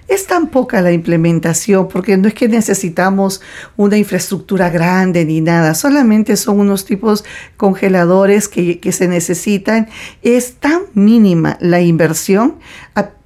Es 0.08 0.28
tan 0.28 0.48
poca 0.48 0.82
la 0.82 0.92
implementación 0.92 1.88
porque 1.88 2.16
no 2.18 2.28
es 2.28 2.34
que 2.34 2.48
necesitamos 2.48 3.42
una 3.76 3.98
infraestructura 3.98 4.70
grande 4.70 5.26
ni 5.26 5.42
nada, 5.42 5.74
solamente 5.74 6.38
son 6.38 6.60
unos 6.60 6.86
tipos 6.86 7.24
congeladores 7.58 8.48
que, 8.48 8.80
que 8.80 8.92
se 8.92 9.08
necesitan. 9.08 9.88
Es 10.22 10.56
tan 10.56 10.82
mínima 10.94 11.58
la 11.60 11.82
inversión 11.82 12.56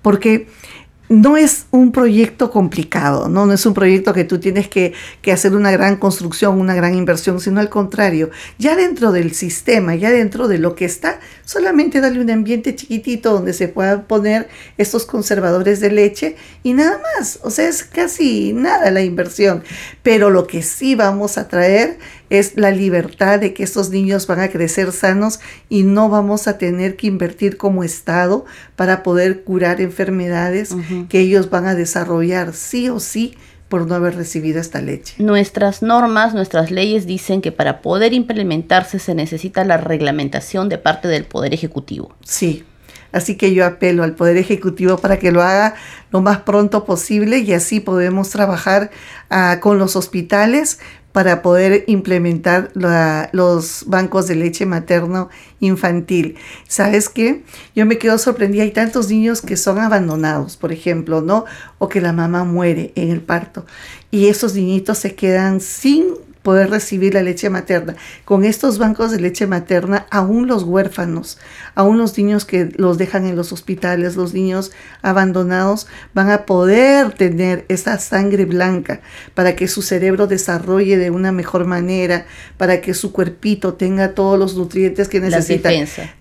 porque 0.01 0.47
no 1.09 1.37
es 1.37 1.65
un 1.71 1.91
proyecto 1.91 2.51
complicado, 2.51 3.29
¿no? 3.29 3.47
no 3.47 3.53
es 3.53 3.65
un 3.65 3.73
proyecto 3.73 4.13
que 4.13 4.23
tú 4.23 4.39
tienes 4.39 4.67
que, 4.67 4.93
hacer 5.31 5.55
una 5.55 5.71
gran 5.71 5.97
construcción, 5.97 6.59
una 6.59 6.75
gran 6.75 6.95
inversión, 6.95 7.39
sino 7.39 7.59
al 7.59 7.69
contrario, 7.69 8.29
ya 8.57 8.75
dentro 8.75 9.11
del 9.11 9.33
sistema, 9.33 9.95
ya 9.95 10.11
dentro 10.11 10.47
de 10.47 10.59
lo 10.59 10.75
que 10.75 10.85
está, 10.85 11.19
solamente 11.45 12.01
darle 12.01 12.21
un 12.21 12.29
ambiente 12.29 12.75
chiquitito 12.75 13.31
donde 13.31 13.53
se 13.53 13.67
puedan 13.67 14.05
poner 14.05 14.49
estos 14.77 15.05
conservadores 15.05 15.79
de 15.79 15.91
leche 15.91 16.35
y 16.63 16.73
nada 16.73 16.99
más, 17.17 17.39
o 17.43 17.49
sea, 17.49 17.67
es 17.67 17.83
casi 17.83 18.53
nada 18.53 18.91
la 18.91 19.01
inversión, 19.01 19.63
pero 20.03 20.29
lo 20.29 20.45
que 20.47 20.61
sí 20.61 20.95
vamos 20.95 21.37
a 21.37 21.47
traer 21.47 21.97
es 22.29 22.53
la 22.55 22.71
libertad 22.71 23.39
de 23.39 23.53
que 23.53 23.63
estos 23.63 23.89
niños 23.89 24.27
van 24.27 24.39
a 24.39 24.49
crecer 24.49 24.91
sanos 24.91 25.39
y 25.67 25.83
no 25.83 26.09
vamos 26.09 26.47
a 26.47 26.57
tener 26.57 26.95
que 26.95 27.07
invertir 27.07 27.57
como 27.57 27.83
Estado 27.83 28.45
para 28.75 29.03
poder 29.03 29.43
curar 29.43 29.81
enfermedades 29.81 30.75
que 31.09 31.19
ellos 31.19 31.49
van 31.49 31.65
a 31.65 31.75
desarrollar 31.75 32.53
sí 32.53 32.89
o 32.89 32.99
sí 32.99 33.35
por 33.69 33.87
no 33.87 33.95
haber 33.95 34.15
recibido 34.15 34.59
esta 34.59 34.81
leche. 34.81 35.13
Nuestras 35.19 35.83
normas, 35.83 36.33
nuestras 36.33 36.71
leyes 36.71 37.05
dicen 37.05 37.41
que 37.41 37.51
para 37.51 37.81
poder 37.81 38.13
implementarse 38.13 38.97
se 38.97 39.13
necesita 39.13 39.63
la 39.63 39.77
reglamentación 39.77 40.69
de 40.69 40.79
parte 40.79 41.07
del 41.07 41.25
Poder 41.25 41.53
Ejecutivo. 41.53 42.15
Sí, 42.23 42.65
Así 43.11 43.37
que 43.37 43.53
yo 43.53 43.65
apelo 43.65 44.03
al 44.03 44.13
Poder 44.13 44.37
Ejecutivo 44.37 44.97
para 44.97 45.17
que 45.17 45.31
lo 45.31 45.41
haga 45.41 45.75
lo 46.11 46.21
más 46.21 46.39
pronto 46.39 46.85
posible 46.85 47.39
y 47.39 47.53
así 47.53 47.79
podemos 47.79 48.29
trabajar 48.29 48.91
ah, 49.29 49.57
con 49.61 49.79
los 49.79 49.95
hospitales 49.95 50.79
para 51.11 51.41
poder 51.41 51.85
implementar 51.87 52.71
los 53.31 53.83
bancos 53.87 54.27
de 54.27 54.35
leche 54.35 54.65
materno 54.65 55.29
infantil. 55.59 56.35
¿Sabes 56.67 57.09
qué? 57.09 57.43
Yo 57.75 57.85
me 57.85 57.97
quedo 57.97 58.17
sorprendida. 58.17 58.63
Hay 58.63 58.71
tantos 58.71 59.09
niños 59.09 59.41
que 59.41 59.57
son 59.57 59.79
abandonados, 59.79 60.55
por 60.55 60.71
ejemplo, 60.71 61.21
¿no? 61.21 61.45
O 61.79 61.89
que 61.89 62.01
la 62.01 62.13
mamá 62.13 62.43
muere 62.43 62.91
en 62.95 63.09
el 63.09 63.21
parto. 63.21 63.65
Y 64.11 64.27
esos 64.27 64.53
niñitos 64.53 64.99
se 64.99 65.15
quedan 65.15 65.61
sin 65.61 66.13
poder 66.49 66.71
recibir 66.71 67.13
la 67.13 67.21
leche 67.21 67.47
materna. 67.51 67.95
Con 68.25 68.43
estos 68.43 68.79
bancos 68.79 69.11
de 69.11 69.19
leche 69.19 69.45
materna, 69.45 70.07
aún 70.09 70.47
los 70.47 70.63
huérfanos, 70.63 71.37
aún 71.75 71.99
los 71.99 72.17
niños 72.17 72.43
que 72.43 72.71
los 72.75 72.97
dejan 72.97 73.27
en 73.27 73.35
los 73.35 73.53
hospitales, 73.53 74.15
los 74.15 74.33
niños 74.33 74.71
abandonados, 75.03 75.85
van 76.15 76.31
a 76.31 76.47
poder 76.47 77.11
tener 77.11 77.65
esa 77.67 77.99
sangre 77.99 78.45
blanca 78.45 79.01
para 79.35 79.55
que 79.55 79.67
su 79.67 79.83
cerebro 79.83 80.25
desarrolle 80.25 80.97
de 80.97 81.11
una 81.11 81.31
mejor 81.31 81.65
manera, 81.65 82.25
para 82.57 82.81
que 82.81 82.95
su 82.95 83.11
cuerpito 83.11 83.75
tenga 83.75 84.15
todos 84.15 84.39
los 84.39 84.55
nutrientes 84.55 85.07
que 85.07 85.19
necesita. 85.19 85.69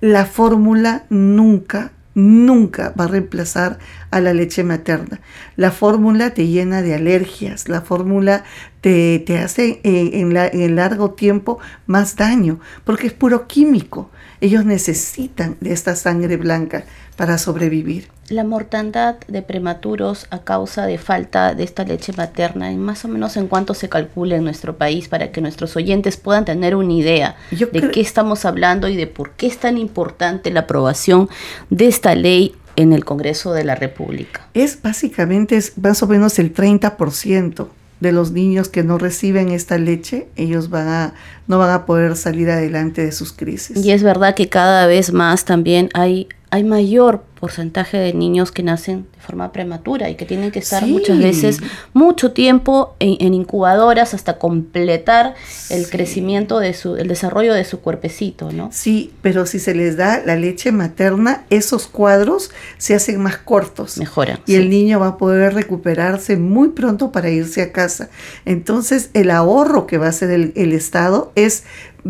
La 0.03 0.27
fórmula 0.27 1.07
nunca 1.09 1.93
nunca 2.19 2.93
va 2.99 3.05
a 3.05 3.09
reemplazar 3.09 3.79
a 4.11 4.21
la 4.21 4.35
leche 4.35 4.65
materna. 4.65 5.21
La 5.57 5.71
fórmula 5.71 6.35
te 6.35 6.49
llena 6.49 6.83
de 6.83 6.95
alergias, 6.95 7.69
la 7.69 7.81
fórmula 7.81 8.45
te, 8.81 9.25
hace 9.43 9.81
eh, 9.85 10.11
en 10.13 10.77
largo 10.77 11.13
tiempo 11.13 11.59
más 11.87 12.17
daño, 12.17 12.59
porque 12.85 13.07
es 13.07 13.13
puro 13.13 13.47
químico. 13.47 14.11
Ellos 14.41 14.65
necesitan 14.65 15.57
de 15.61 15.73
esta 15.73 15.97
sangre 15.97 16.37
blanca 16.37 16.85
para 17.19 17.37
sobrevivir. 17.37 18.07
La 18.29 18.45
mortandad 18.45 19.17
de 19.27 19.43
prematuros 19.43 20.29
a 20.31 20.45
causa 20.45 20.87
de 20.87 20.99
falta 20.99 21.53
de 21.53 21.65
esta 21.65 21.83
leche 21.83 22.13
materna, 22.17 22.71
más 22.71 23.05
o 23.05 23.09
menos 23.09 23.37
en 23.37 23.49
cuánto 23.49 23.75
se 23.75 23.89
calcula 23.89 24.37
en 24.37 24.45
nuestro 24.45 24.79
país 24.79 25.09
para 25.09 25.33
que 25.33 25.41
nuestros 25.41 25.75
oyentes 25.75 26.17
puedan 26.17 26.45
tener 26.45 26.77
una 26.77 26.93
idea 26.93 27.37
de 27.51 27.91
qué 27.91 28.01
estamos 28.01 28.45
hablando 28.45 28.89
y 28.89 28.95
de 28.95 29.09
por 29.09 29.33
qué 29.33 29.49
es 29.49 29.59
tan 29.59 29.79
importante 29.79 30.53
la 30.53 30.61
aprobación 30.61 31.29
de 31.71 31.89
esta 31.89 32.15
ley 32.15 32.55
en 32.77 32.93
el 32.93 33.05
Congreso 33.05 33.53
de 33.53 33.65
la 33.65 33.75
República. 33.75 34.47
Es 34.55 34.81
básicamente 34.81 35.57
es 35.57 35.77
más 35.77 36.01
o 36.05 36.07
menos 36.07 36.39
el 36.39 36.55
30% 36.55 37.67
de 38.01 38.13
los 38.13 38.31
niños 38.31 38.69
que 38.69 38.85
no 38.85 38.99
reciben 38.99 39.51
esta 39.51 39.77
leche, 39.79 40.29
ellos 40.37 40.71
van 40.71 40.89
a, 40.89 41.15
no 41.49 41.59
van 41.59 41.71
a 41.71 41.85
poder 41.87 42.17
salir 42.17 42.49
adelante 42.51 43.05
de 43.05 43.13
sus 43.13 43.33
crisis. 43.33 43.85
Y 43.85 43.91
es 43.91 44.03
verdad 44.03 44.35
que 44.35 44.49
cada 44.49 44.87
vez 44.87 45.13
más 45.13 45.45
también 45.45 45.89
hay, 45.95 46.29
hay 46.51 46.65
mayor 46.65 47.23
porcentaje 47.39 47.99
de 47.99 48.15
niños 48.15 48.51
que 48.51 48.63
nacen 48.63 49.07
de 49.15 49.21
forma 49.21 49.53
prematura 49.53 50.11
y 50.11 50.17
que 50.17 50.25
tienen 50.25 50.51
que 50.51 50.59
estar 50.59 50.85
muchas 50.87 51.19
veces 51.19 51.61
mucho 51.93 52.33
tiempo 52.33 52.97
en, 52.99 53.33
incubadoras 53.33 54.13
hasta 54.13 54.39
completar 54.39 55.35
el 55.71 55.89
crecimiento 55.89 56.59
de 56.59 56.75
su, 56.75 56.97
el 56.97 57.07
desarrollo 57.07 57.55
de 57.55 57.65
su 57.65 57.81
cuerpecito, 57.81 58.51
¿no? 58.51 58.71
Sí, 58.73 59.13
pero 59.23 59.47
si 59.47 59.61
se 59.61 59.75
les 59.75 59.97
da 59.97 60.21
la 60.25 60.35
leche 60.37 60.73
materna, 60.73 61.45
esos 61.51 61.87
cuadros 61.87 62.51
se 62.77 62.95
hacen 62.95 63.21
más 63.21 63.37
cortos. 63.37 63.99
Mejoran. 63.99 64.41
Y 64.47 64.57
el 64.57 64.69
niño 64.69 64.99
va 64.99 65.09
a 65.09 65.19
poder 65.19 65.55
recuperarse 65.55 66.37
muy 66.37 66.71
pronto 66.71 67.13
para 67.13 67.31
irse 67.31 67.63
a 67.63 67.73
casa. 67.73 68.09
Entonces, 68.47 69.11
el 69.15 69.31
ahorro 69.31 69.87
que 69.87 69.99
va 69.99 70.07
a 70.07 70.11
hacer 70.11 70.31
el, 70.31 70.53
el 70.57 70.73
Estado 70.73 71.31
es 71.37 71.65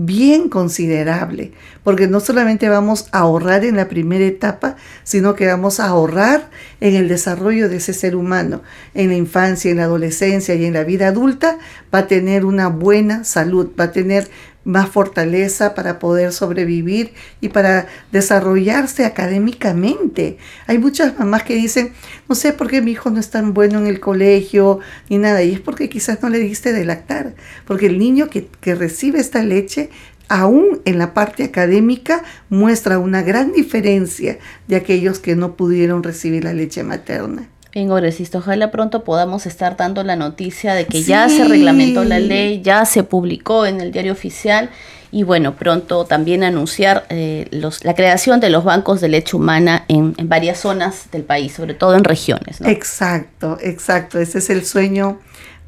bien 0.07 0.49
considerable, 0.49 1.53
porque 1.85 2.07
no 2.07 2.21
solamente 2.21 2.69
vamos 2.69 3.09
a 3.13 3.21
ahorrar 3.21 3.65
en 3.65 3.77
la 3.77 3.89
primera 3.89 4.25
etapa, 4.25 4.77
sino 5.05 5.35
que 5.35 5.47
vamos 5.47 5.81
a 5.81 5.87
ahorrar 5.87 6.51
en 6.81 6.95
el 6.95 7.09
desarrollo 7.09 7.69
de 7.69 7.77
ese 7.77 7.93
ser 7.93 8.17
humano, 8.17 8.63
en 8.95 9.09
la 9.09 9.17
infancia, 9.17 9.71
en 9.71 9.79
la 9.79 9.85
adolescencia 9.85 10.55
y 10.55 10.65
en 10.65 10.75
la 10.75 10.85
vida 10.85 11.09
adulta, 11.09 11.59
va 11.95 12.01
a 12.01 12.07
tener 12.07 12.45
una 12.45 12.69
buena 12.69 13.25
salud, 13.25 13.71
va 13.79 13.85
a 13.85 13.93
tener 13.93 14.29
más 14.65 14.89
fortaleza 14.89 15.75
para 15.75 15.99
poder 15.99 16.33
sobrevivir 16.33 17.13
y 17.41 17.49
para 17.49 17.87
desarrollarse 18.13 19.05
académicamente. 19.05 20.39
Hay 20.67 20.79
muchas 20.79 21.19
mamás 21.19 21.45
que 21.45 21.55
dicen, 21.55 21.93
no 22.29 22.35
sé 22.35 22.53
por 22.53 22.69
qué 22.69 22.83
mi 22.83 22.93
hijo 22.93 23.11
no 23.11 23.19
es 23.19 23.31
tan 23.31 23.55
bueno 23.55 23.79
en 23.79 23.87
el 23.87 24.01
colegio 24.01 24.81
ni 25.09 25.19
nada, 25.19 25.43
y 25.43 25.55
es 25.55 25.61
porque 25.61 25.89
quizás 25.89 26.23
no 26.23 26.29
le 26.29 26.39
diste 26.39 26.73
de 26.73 26.85
lactar, 26.85 27.35
porque 27.67 27.87
el 27.87 27.99
niño 27.99 28.29
que, 28.29 28.49
que 28.61 28.75
recibe 28.75 29.21
esta 29.21 29.43
leche 29.43 29.91
aún 30.29 30.81
en 30.85 30.99
la 30.99 31.15
parte 31.15 31.45
académica 31.45 32.23
muestra 32.51 32.99
una 32.99 33.23
gran 33.23 33.53
diferencia 33.53 34.39
de 34.67 34.77
aquellos 34.77 35.19
que 35.19 35.37
no 35.37 35.57
pudieron 35.57 36.03
recibir 36.03 36.45
la 36.45 36.53
leche 36.53 36.83
materna. 36.83 37.49
Congresista, 37.87 38.39
ojalá 38.39 38.73
pronto 38.73 39.05
podamos 39.05 39.47
estar 39.47 39.77
dando 39.77 40.03
la 40.03 40.17
noticia 40.17 40.75
de 40.75 40.87
que 40.87 41.03
ya 41.03 41.29
se 41.29 41.45
reglamentó 41.45 42.03
la 42.03 42.19
ley, 42.19 42.61
ya 42.63 42.85
se 42.85 43.05
publicó 43.05 43.67
en 43.67 43.81
el 43.81 43.93
diario 43.93 44.13
oficial 44.13 44.71
y 45.11 45.23
bueno, 45.23 45.55
pronto 45.55 46.05
también 46.05 46.43
anunciar 46.43 47.07
eh, 47.09 47.47
los, 47.51 47.85
la 47.85 47.95
creación 47.95 48.41
de 48.41 48.51
los 48.51 48.65
bancos 48.65 49.01
de 49.01 49.09
leche 49.09 49.37
humana 49.37 49.85
en, 49.89 50.15
en, 50.17 50.29
varias 50.29 50.59
zonas 50.59 51.11
del 51.13 51.23
país, 51.23 51.53
sobre 51.53 51.75
todo 51.75 51.95
en 51.95 52.05
regiones. 52.05 52.61
¿no? 52.61 52.69
Exacto, 52.69 53.59
exacto, 53.61 54.19
ese 54.19 54.39
es 54.39 54.51
el 54.51 54.67
sueño 54.67 55.21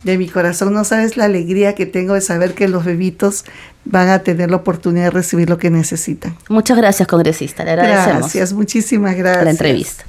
de 0.03 0.19
mi 0.19 0.29
corazón. 0.29 0.73
No 0.73 0.85
sabes 0.85 1.17
la 1.17 1.25
alegría 1.25 1.75
que 1.75 1.87
tengo 1.87 2.15
de 2.15 2.21
saber 2.21 2.55
que 2.55 2.69
los 2.69 2.85
bebitos 2.85 3.45
van 3.85 4.09
a 4.09 4.21
tener 4.21 4.51
la 4.51 4.57
oportunidad 4.57 5.05
de 5.05 5.11
recibir 5.11 5.49
lo 5.49 5.59
que 5.59 5.71
necesitan. 5.71 6.37
Muchas 6.49 6.77
gracias, 6.77 7.09
congresista. 7.09 7.65
Le 7.65 7.73
agradecemos. 7.73 8.21
Gracias, 8.21 8.53
muchísimas 8.53 9.17
gracias. 9.17 9.45
la 9.45 9.51
entrevista. 9.51 10.05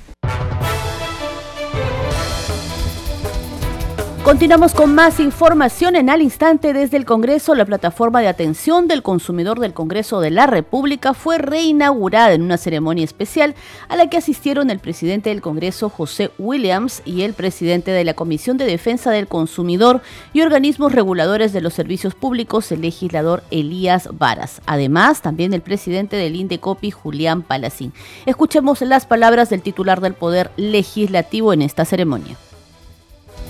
Continuamos 4.23 4.75
con 4.75 4.93
más 4.93 5.19
información 5.19 5.95
en 5.95 6.07
al 6.07 6.21
instante 6.21 6.73
desde 6.73 6.95
el 6.95 7.05
Congreso. 7.05 7.55
La 7.55 7.65
plataforma 7.65 8.21
de 8.21 8.27
atención 8.27 8.87
del 8.87 9.01
consumidor 9.01 9.59
del 9.59 9.73
Congreso 9.73 10.21
de 10.21 10.29
la 10.29 10.45
República 10.45 11.15
fue 11.15 11.39
reinaugurada 11.39 12.31
en 12.33 12.43
una 12.43 12.57
ceremonia 12.57 13.03
especial 13.03 13.55
a 13.89 13.95
la 13.95 14.11
que 14.11 14.17
asistieron 14.17 14.69
el 14.69 14.77
presidente 14.77 15.31
del 15.31 15.41
Congreso 15.41 15.89
José 15.89 16.29
Williams 16.37 17.01
y 17.03 17.23
el 17.23 17.33
presidente 17.33 17.89
de 17.89 18.03
la 18.03 18.13
Comisión 18.13 18.57
de 18.57 18.65
Defensa 18.65 19.09
del 19.09 19.27
Consumidor 19.27 20.03
y 20.33 20.41
organismos 20.41 20.91
reguladores 20.91 21.51
de 21.51 21.61
los 21.61 21.73
servicios 21.73 22.13
públicos, 22.13 22.71
el 22.71 22.81
legislador 22.81 23.41
Elías 23.49 24.07
Varas. 24.13 24.61
Además, 24.67 25.23
también 25.23 25.51
el 25.53 25.61
presidente 25.61 26.15
del 26.15 26.35
INDECOPI, 26.35 26.91
Julián 26.91 27.41
Palacín. 27.41 27.91
Escuchemos 28.27 28.81
las 28.81 29.07
palabras 29.07 29.49
del 29.49 29.63
titular 29.63 29.99
del 29.99 30.13
Poder 30.13 30.51
Legislativo 30.57 31.53
en 31.53 31.63
esta 31.63 31.85
ceremonia. 31.85 32.37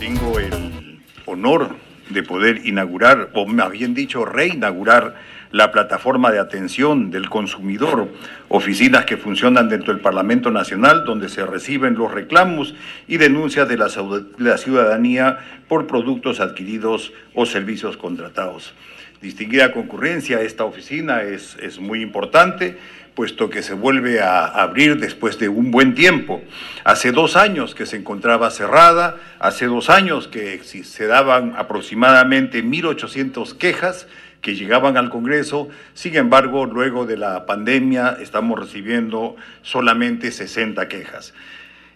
Tengo 0.01 0.39
el 0.39 0.99
honor 1.27 1.75
de 2.09 2.23
poder 2.23 2.65
inaugurar, 2.65 3.29
o 3.35 3.45
más 3.45 3.69
bien 3.69 3.93
dicho, 3.93 4.25
reinaugurar 4.25 5.13
la 5.51 5.71
plataforma 5.71 6.31
de 6.31 6.39
atención 6.39 7.11
del 7.11 7.29
consumidor, 7.29 8.09
oficinas 8.49 9.05
que 9.05 9.17
funcionan 9.17 9.69
dentro 9.69 9.93
del 9.93 10.01
Parlamento 10.01 10.51
Nacional, 10.51 11.03
donde 11.05 11.29
se 11.29 11.45
reciben 11.45 11.95
los 11.95 12.11
reclamos 12.11 12.73
y 13.07 13.17
denuncias 13.17 13.67
de 13.67 13.77
la, 13.77 14.57
ciudadanía 14.57 15.39
por 15.67 15.87
productos 15.87 16.39
adquiridos 16.39 17.11
o 17.33 17.45
servicios 17.45 17.97
contratados. 17.97 18.73
Distinguida 19.21 19.71
concurrencia, 19.71 20.41
esta 20.41 20.63
oficina 20.63 21.21
es, 21.21 21.55
es 21.61 21.79
muy 21.79 22.01
importante 22.01 22.77
puesto 23.13 23.49
que 23.49 23.61
se 23.61 23.73
vuelve 23.73 24.21
a 24.21 24.45
abrir 24.45 24.97
después 24.97 25.37
de 25.37 25.49
un 25.49 25.69
buen 25.69 25.95
tiempo. 25.95 26.41
Hace 26.85 27.11
dos 27.11 27.35
años 27.35 27.75
que 27.75 27.85
se 27.85 27.97
encontraba 27.97 28.49
cerrada, 28.51 29.17
hace 29.39 29.65
dos 29.65 29.89
años 29.89 30.27
que 30.29 30.61
se 30.63 31.07
daban 31.07 31.53
aproximadamente 31.57 32.63
1.800 32.63 33.57
quejas 33.57 34.07
que 34.41 34.55
llegaban 34.55 34.97
al 34.97 35.09
Congreso, 35.09 35.69
sin 35.93 36.15
embargo, 36.15 36.65
luego 36.65 37.05
de 37.05 37.17
la 37.17 37.45
pandemia 37.45 38.17
estamos 38.19 38.59
recibiendo 38.59 39.35
solamente 39.61 40.31
60 40.31 40.87
quejas. 40.87 41.33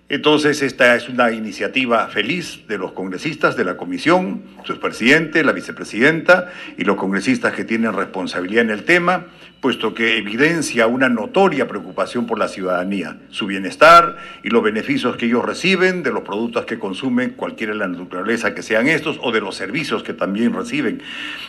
Entonces, 0.07 0.61
esta 0.61 0.95
es 0.95 1.09
una 1.09 1.31
iniciativa 1.31 2.07
feliz 2.09 2.67
de 2.67 2.77
los 2.77 2.91
congresistas 2.91 3.57
de 3.57 3.65
la 3.65 3.75
comisión, 3.75 4.43
su 4.63 4.79
presidente, 4.79 5.43
la 5.43 5.51
vicepresidenta 5.51 6.51
y 6.77 6.83
los 6.83 6.95
congresistas 6.95 7.53
que 7.53 7.63
tienen 7.63 7.91
responsabilidad 7.91 8.65
en 8.65 8.69
el 8.69 8.83
tema 8.83 9.25
puesto 9.61 9.93
que 9.93 10.17
evidencia 10.17 10.87
una 10.87 11.09
notoria 11.09 11.67
preocupación 11.67 12.27
por 12.27 12.37
la 12.37 12.47
ciudadanía, 12.47 13.17
su 13.29 13.47
bienestar 13.47 14.17
y 14.43 14.49
los 14.49 14.61
beneficios 14.61 15.17
que 15.17 15.25
ellos 15.25 15.43
reciben 15.43 16.03
de 16.03 16.11
los 16.11 16.23
productos 16.23 16.65
que 16.65 16.77
consumen, 16.77 17.31
cualquiera 17.31 17.73
la 17.73 17.87
naturaleza 17.87 18.53
que 18.53 18.61
sean 18.61 18.87
estos, 18.87 19.19
o 19.21 19.31
de 19.31 19.41
los 19.41 19.55
servicios 19.55 20.03
que 20.03 20.13
también 20.13 20.53
reciben. 20.53 21.01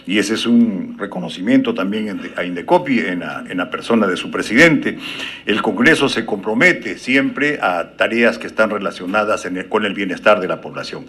Y 0.07 0.19
ese 0.19 0.35
es 0.35 0.47
un 0.47 0.97
reconocimiento 0.99 1.75
también 1.75 2.21
a 2.37 2.45
Indecopi 2.45 3.01
en 3.01 3.21
la, 3.21 3.45
en 3.49 3.59
la 3.59 3.71
persona 3.71 4.07
de 4.07 4.17
su 4.17 4.31
presidente. 4.31 4.99
El 5.45 5.61
Congreso 5.63 6.09
se 6.09 6.25
compromete 6.25 6.99
siempre 6.99 7.59
a 7.61 7.93
tareas 7.97 8.39
que 8.39 8.47
están 8.47 8.71
relacionadas 8.71 9.47
con 9.69 9.85
el 9.85 9.95
bienestar 9.95 10.41
de 10.41 10.49
la 10.49 10.61
población. 10.61 11.07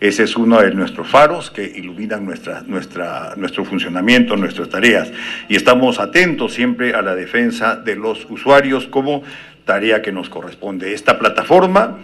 Ese 0.00 0.24
es 0.24 0.36
uno 0.36 0.60
de 0.60 0.72
nuestros 0.72 1.08
faros 1.08 1.50
que 1.50 1.64
iluminan 1.64 2.24
nuestra, 2.24 2.62
nuestro 3.36 3.64
funcionamiento, 3.64 4.36
nuestras 4.36 4.68
tareas. 4.68 5.10
Y 5.48 5.56
estamos 5.56 5.98
atentos 5.98 6.52
siempre 6.54 6.94
a 6.94 7.02
la 7.02 7.16
defensa 7.16 7.74
de 7.76 7.96
los 7.96 8.24
usuarios 8.30 8.86
como 8.86 9.24
tarea 9.64 10.00
que 10.00 10.12
nos 10.12 10.28
corresponde. 10.28 10.94
Esta 10.94 11.18
plataforma 11.18 11.98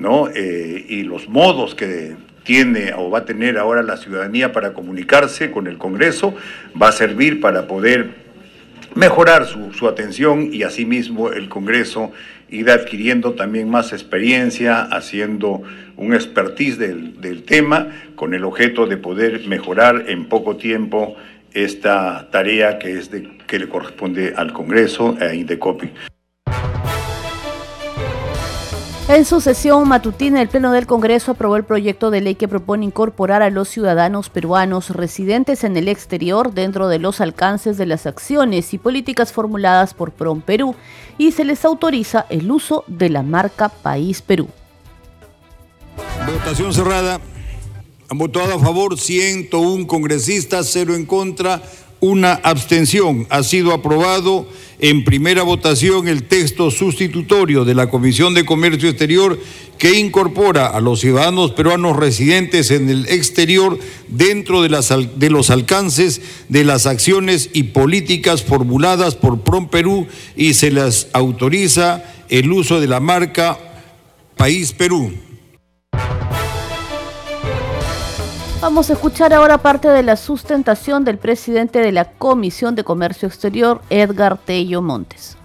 ¿no? 0.00 0.28
Eh, 0.34 0.86
y 0.88 1.02
los 1.02 1.28
modos 1.28 1.74
que 1.74 2.16
tiene 2.42 2.94
o 2.96 3.10
va 3.10 3.18
a 3.18 3.24
tener 3.24 3.58
ahora 3.58 3.82
la 3.82 3.98
ciudadanía 3.98 4.52
para 4.52 4.72
comunicarse 4.72 5.50
con 5.50 5.66
el 5.66 5.76
Congreso 5.76 6.34
va 6.80 6.88
a 6.88 6.92
servir 6.92 7.40
para 7.40 7.66
poder 7.66 8.08
mejorar 8.94 9.46
su, 9.46 9.72
su 9.72 9.86
atención 9.86 10.48
y 10.52 10.62
asimismo 10.62 11.30
el 11.30 11.48
Congreso 11.48 12.12
ir 12.50 12.70
adquiriendo 12.70 13.34
también 13.34 13.68
más 13.68 13.92
experiencia, 13.92 14.82
haciendo 14.82 15.62
un 15.96 16.14
expertise 16.14 16.78
del, 16.78 17.20
del, 17.20 17.44
tema, 17.44 17.88
con 18.16 18.34
el 18.34 18.44
objeto 18.44 18.86
de 18.86 18.96
poder 18.96 19.46
mejorar 19.46 20.04
en 20.08 20.26
poco 20.26 20.56
tiempo 20.56 21.16
esta 21.52 22.28
tarea 22.30 22.78
que, 22.78 22.98
es 22.98 23.10
de, 23.10 23.28
que 23.46 23.58
le 23.58 23.68
corresponde 23.68 24.34
al 24.36 24.52
Congreso 24.52 25.16
e 25.20 25.36
Indecopi. 25.36 25.90
En 29.10 29.24
su 29.24 29.40
sesión 29.40 29.88
matutina, 29.88 30.40
el 30.40 30.48
Pleno 30.48 30.70
del 30.70 30.86
Congreso 30.86 31.32
aprobó 31.32 31.56
el 31.56 31.64
proyecto 31.64 32.12
de 32.12 32.20
ley 32.20 32.36
que 32.36 32.46
propone 32.46 32.84
incorporar 32.84 33.42
a 33.42 33.50
los 33.50 33.68
ciudadanos 33.68 34.30
peruanos 34.30 34.90
residentes 34.90 35.64
en 35.64 35.76
el 35.76 35.88
exterior 35.88 36.54
dentro 36.54 36.86
de 36.86 37.00
los 37.00 37.20
alcances 37.20 37.76
de 37.76 37.86
las 37.86 38.06
acciones 38.06 38.72
y 38.72 38.78
políticas 38.78 39.32
formuladas 39.32 39.94
por 39.94 40.12
PROM 40.12 40.42
Perú 40.42 40.76
y 41.18 41.32
se 41.32 41.44
les 41.44 41.64
autoriza 41.64 42.24
el 42.30 42.48
uso 42.52 42.84
de 42.86 43.10
la 43.10 43.24
marca 43.24 43.68
País 43.68 44.22
Perú. 44.22 44.46
Votación 46.24 46.72
cerrada. 46.72 47.20
Han 48.08 48.18
votado 48.18 48.54
a 48.54 48.60
favor 48.60 48.96
101 48.96 49.88
congresistas, 49.88 50.68
cero 50.70 50.94
en 50.94 51.04
contra, 51.04 51.60
una 51.98 52.34
abstención. 52.34 53.26
Ha 53.28 53.42
sido 53.42 53.72
aprobado 53.72 54.46
en 54.80 55.04
primera 55.04 55.42
votación 55.42 56.08
el 56.08 56.24
texto 56.24 56.70
sustitutorio 56.70 57.64
de 57.64 57.74
la 57.74 57.90
Comisión 57.90 58.34
de 58.34 58.46
Comercio 58.46 58.88
Exterior 58.88 59.38
que 59.76 59.98
incorpora 59.98 60.66
a 60.66 60.80
los 60.80 61.00
ciudadanos 61.00 61.52
peruanos 61.52 61.96
residentes 61.96 62.70
en 62.70 62.88
el 62.88 63.06
exterior 63.08 63.78
dentro 64.08 64.62
de, 64.62 64.70
las, 64.70 64.92
de 65.16 65.30
los 65.30 65.50
alcances 65.50 66.22
de 66.48 66.64
las 66.64 66.86
acciones 66.86 67.50
y 67.52 67.64
políticas 67.64 68.42
formuladas 68.42 69.16
por 69.16 69.40
PROM 69.40 69.68
Perú 69.68 70.06
y 70.36 70.54
se 70.54 70.70
les 70.70 71.08
autoriza 71.12 72.04
el 72.28 72.50
uso 72.50 72.80
de 72.80 72.88
la 72.88 73.00
marca 73.00 73.58
País 74.36 74.72
Perú. 74.72 75.12
Vamos 78.60 78.90
a 78.90 78.92
escuchar 78.92 79.32
ahora 79.32 79.56
parte 79.56 79.88
de 79.88 80.02
la 80.02 80.16
sustentación 80.18 81.02
del 81.02 81.16
presidente 81.16 81.78
de 81.78 81.92
la 81.92 82.12
Comisión 82.12 82.74
de 82.74 82.84
Comercio 82.84 83.26
Exterior, 83.26 83.80
Edgar 83.88 84.38
Tello 84.38 84.82
Montes. 84.82 85.38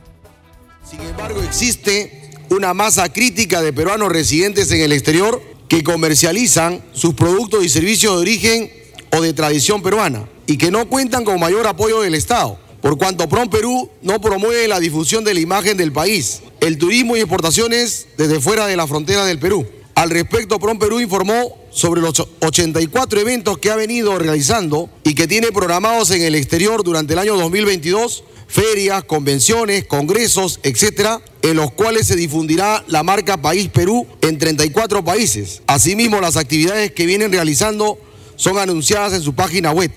Sin 0.83 0.99
embargo, 0.99 1.41
existe 1.41 2.29
una 2.49 2.73
masa 2.73 3.07
crítica 3.07 3.61
de 3.61 3.71
peruanos 3.71 4.11
residentes 4.11 4.69
en 4.71 4.81
el 4.81 4.91
exterior 4.91 5.41
que 5.69 5.81
comercializan 5.81 6.83
sus 6.91 7.13
productos 7.13 7.63
y 7.63 7.69
servicios 7.69 8.15
de 8.15 8.21
origen 8.21 8.71
o 9.15 9.21
de 9.21 9.31
tradición 9.31 9.81
peruana 9.81 10.27
y 10.45 10.57
que 10.57 10.69
no 10.69 10.89
cuentan 10.89 11.23
con 11.23 11.39
mayor 11.39 11.67
apoyo 11.67 12.01
del 12.01 12.15
Estado, 12.15 12.59
por 12.81 12.97
cuanto 12.97 13.29
PROM 13.29 13.49
Perú 13.49 13.89
no 14.01 14.19
promueve 14.19 14.67
la 14.67 14.81
difusión 14.81 15.23
de 15.23 15.33
la 15.33 15.39
imagen 15.39 15.77
del 15.77 15.93
país, 15.93 16.41
el 16.59 16.77
turismo 16.77 17.15
y 17.15 17.21
exportaciones 17.21 18.07
desde 18.17 18.41
fuera 18.41 18.67
de 18.67 18.75
la 18.75 18.87
frontera 18.87 19.23
del 19.23 19.39
Perú. 19.39 19.65
Al 19.95 20.09
respecto, 20.09 20.59
PROM 20.59 20.77
Perú 20.77 20.99
informó 20.99 21.64
sobre 21.75 21.99
los 21.99 22.25
84 22.39 23.19
eventos 23.19 23.57
que 23.57 23.69
ha 23.69 23.75
venido 23.75 24.17
realizando 24.17 24.89
y 25.03 25.13
que 25.13 25.27
tiene 25.27 25.51
programados 25.51 26.09
en 26.11 26.21
el 26.21 26.33
exterior 26.33 26.85
durante 26.85 27.13
el 27.13 27.19
año 27.19 27.35
2022 27.35 28.23
ferias, 28.47 29.03
convenciones, 29.03 29.83
congresos, 29.85 30.61
etcétera, 30.63 31.21
en 31.41 31.57
los 31.57 31.71
cuales 31.71 32.07
se 32.07 32.15
difundirá 32.15 32.85
la 32.87 33.03
marca 33.03 33.41
País 33.41 33.67
Perú 33.67 34.07
en 34.21 34.37
34 34.37 35.03
países. 35.03 35.63
Asimismo, 35.67 36.21
las 36.21 36.37
actividades 36.37 36.91
que 36.91 37.05
vienen 37.05 37.33
realizando 37.33 37.97
son 38.37 38.57
anunciadas 38.57 39.11
en 39.11 39.21
su 39.21 39.33
página 39.33 39.71
web. 39.71 39.91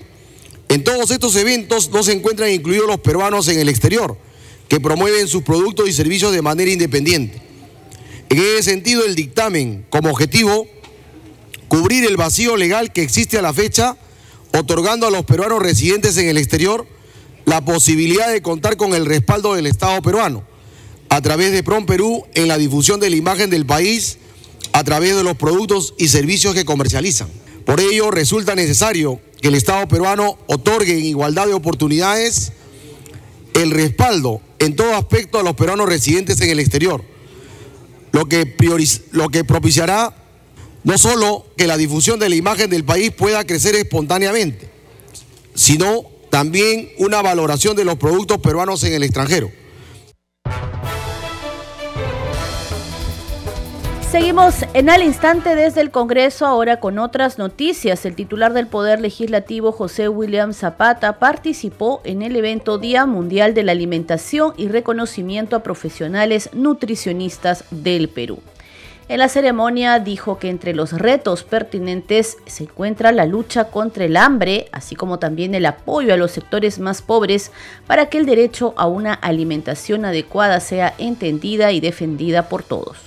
En 0.67 0.83
todos 0.83 1.11
estos 1.11 1.35
eventos 1.37 1.89
no 1.91 2.03
se 2.03 2.11
encuentran 2.11 2.51
incluidos 2.51 2.87
los 2.87 2.99
peruanos 2.99 3.47
en 3.47 3.59
el 3.59 3.69
exterior, 3.69 4.17
que 4.67 4.81
promueven 4.81 5.29
sus 5.29 5.43
productos 5.43 5.87
y 5.87 5.93
servicios 5.93 6.33
de 6.33 6.41
manera 6.41 6.71
independiente. 6.71 7.41
En 8.27 8.37
ese 8.37 8.63
sentido, 8.63 9.05
el 9.05 9.15
dictamen, 9.15 9.85
como 9.89 10.09
objetivo, 10.09 10.67
cubrir 11.69 12.03
el 12.03 12.17
vacío 12.17 12.57
legal 12.57 12.91
que 12.91 13.03
existe 13.03 13.37
a 13.37 13.41
la 13.41 13.53
fecha, 13.53 13.95
otorgando 14.51 15.07
a 15.07 15.11
los 15.11 15.23
peruanos 15.23 15.61
residentes 15.61 16.17
en 16.17 16.27
el 16.27 16.37
exterior 16.37 16.85
la 17.45 17.63
posibilidad 17.63 18.29
de 18.29 18.41
contar 18.41 18.75
con 18.75 18.93
el 18.93 19.05
respaldo 19.05 19.53
del 19.53 19.67
Estado 19.67 20.01
peruano 20.01 20.43
a 21.09 21.21
través 21.21 21.51
de 21.51 21.63
PROM 21.63 21.85
Perú 21.85 22.25
en 22.33 22.47
la 22.47 22.57
difusión 22.57 22.99
de 22.99 23.09
la 23.09 23.15
imagen 23.15 23.49
del 23.49 23.65
país 23.65 24.17
a 24.73 24.83
través 24.83 25.15
de 25.15 25.23
los 25.23 25.37
productos 25.37 25.93
y 25.97 26.09
servicios 26.09 26.53
que 26.53 26.65
comercializan. 26.65 27.29
Por 27.65 27.79
ello, 27.79 28.11
resulta 28.11 28.55
necesario 28.55 29.19
que 29.41 29.47
el 29.47 29.55
Estado 29.55 29.87
peruano 29.87 30.37
otorgue 30.47 30.97
en 30.97 31.05
igualdad 31.05 31.47
de 31.47 31.53
oportunidades 31.53 32.51
el 33.53 33.71
respaldo 33.71 34.41
en 34.59 34.75
todo 34.75 34.95
aspecto 34.95 35.39
a 35.39 35.43
los 35.43 35.55
peruanos 35.55 35.87
residentes 35.87 36.41
en 36.41 36.49
el 36.49 36.59
exterior, 36.59 37.03
lo 38.11 38.25
que, 38.25 38.55
lo 39.11 39.29
que 39.29 39.43
propiciará 39.43 40.18
no 40.83 40.97
solo 40.97 41.45
que 41.57 41.67
la 41.67 41.77
difusión 41.77 42.19
de 42.19 42.29
la 42.29 42.35
imagen 42.35 42.69
del 42.69 42.83
país 42.83 43.11
pueda 43.11 43.45
crecer 43.45 43.75
espontáneamente, 43.75 44.69
sino 45.53 46.03
también 46.29 46.89
una 46.97 47.21
valoración 47.21 47.75
de 47.75 47.85
los 47.85 47.97
productos 47.97 48.37
peruanos 48.39 48.83
en 48.83 48.93
el 48.93 49.03
extranjero. 49.03 49.51
Seguimos 54.11 54.55
en 54.73 54.89
al 54.89 55.03
instante 55.03 55.55
desde 55.55 55.81
el 55.81 55.91
Congreso 55.91 56.47
ahora 56.47 56.79
con 56.79 56.97
otras 56.97 57.37
noticias. 57.37 58.05
El 58.05 58.15
titular 58.15 58.53
del 58.53 58.65
Poder 58.65 58.99
Legislativo, 58.99 59.71
José 59.71 60.09
William 60.09 60.51
Zapata, 60.53 61.19
participó 61.19 62.01
en 62.03 62.23
el 62.23 62.35
evento 62.35 62.79
Día 62.79 63.05
Mundial 63.05 63.53
de 63.53 63.61
la 63.61 63.71
Alimentación 63.71 64.53
y 64.57 64.67
Reconocimiento 64.67 65.55
a 65.55 65.61
Profesionales 65.61 66.49
Nutricionistas 66.53 67.65
del 67.69 68.09
Perú. 68.09 68.39
En 69.09 69.17
la 69.17 69.27
ceremonia 69.27 69.97
dijo 69.97 70.37
que 70.37 70.51
entre 70.51 70.75
los 70.75 70.91
retos 70.91 71.43
pertinentes 71.43 72.37
se 72.45 72.65
encuentra 72.65 73.11
la 73.11 73.25
lucha 73.25 73.71
contra 73.71 74.05
el 74.05 74.15
hambre, 74.15 74.67
así 74.71 74.95
como 74.95 75.17
también 75.17 75.55
el 75.55 75.65
apoyo 75.65 76.13
a 76.13 76.17
los 76.17 76.29
sectores 76.29 76.77
más 76.77 77.01
pobres 77.01 77.51
para 77.87 78.05
que 78.05 78.19
el 78.19 78.27
derecho 78.27 78.75
a 78.77 78.85
una 78.85 79.15
alimentación 79.15 80.05
adecuada 80.05 80.59
sea 80.59 80.93
entendida 80.99 81.71
y 81.71 81.79
defendida 81.79 82.49
por 82.49 82.61
todos. 82.61 82.97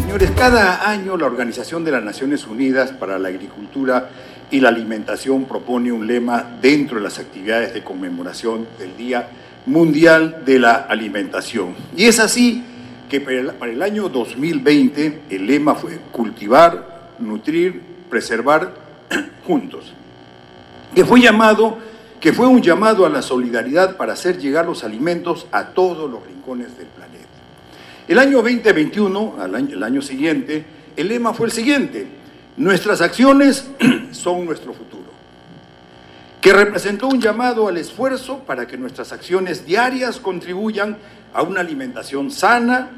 Señores, 0.00 0.30
cada 0.38 0.88
año 0.88 1.16
la 1.16 1.26
Organización 1.26 1.84
de 1.84 1.90
las 1.90 2.04
Naciones 2.04 2.46
Unidas 2.46 2.92
para 2.92 3.18
la 3.18 3.30
Agricultura 3.30 4.10
y 4.52 4.60
la 4.60 4.68
Alimentación 4.68 5.46
propone 5.46 5.90
un 5.90 6.06
lema 6.06 6.58
dentro 6.62 6.98
de 6.98 7.02
las 7.02 7.18
actividades 7.18 7.74
de 7.74 7.82
conmemoración 7.82 8.68
del 8.78 8.96
Día 8.96 9.28
Mundial 9.66 10.44
de 10.46 10.60
la 10.60 10.74
Alimentación. 10.76 11.74
Y 11.96 12.04
es 12.04 12.20
así 12.20 12.62
que 13.08 13.20
para 13.20 13.70
el 13.70 13.82
año 13.82 14.08
2020 14.08 15.22
el 15.30 15.46
lema 15.46 15.74
fue 15.74 15.98
cultivar, 16.10 17.14
nutrir, 17.18 17.80
preservar 18.10 18.74
juntos. 19.46 19.92
Que 20.94 21.04
fue 21.04 21.20
llamado, 21.20 21.78
que 22.20 22.32
fue 22.32 22.46
un 22.46 22.62
llamado 22.62 23.06
a 23.06 23.08
la 23.08 23.22
solidaridad 23.22 23.96
para 23.96 24.14
hacer 24.14 24.38
llegar 24.38 24.66
los 24.66 24.82
alimentos 24.82 25.46
a 25.52 25.68
todos 25.68 26.10
los 26.10 26.24
rincones 26.26 26.76
del 26.76 26.86
planeta. 26.88 27.24
El 28.08 28.18
año 28.18 28.42
2021, 28.42 29.34
el 29.72 29.82
año 29.82 30.02
siguiente, 30.02 30.64
el 30.96 31.08
lema 31.08 31.34
fue 31.34 31.46
el 31.46 31.52
siguiente: 31.52 32.06
nuestras 32.56 33.00
acciones 33.00 33.68
son 34.12 34.46
nuestro 34.46 34.72
futuro 34.72 35.16
que 36.46 36.52
representó 36.52 37.08
un 37.08 37.20
llamado 37.20 37.66
al 37.66 37.76
esfuerzo 37.76 38.38
para 38.38 38.68
que 38.68 38.76
nuestras 38.76 39.10
acciones 39.10 39.66
diarias 39.66 40.20
contribuyan 40.20 40.96
a 41.36 41.42
una 41.42 41.60
alimentación 41.60 42.30
sana 42.30 42.88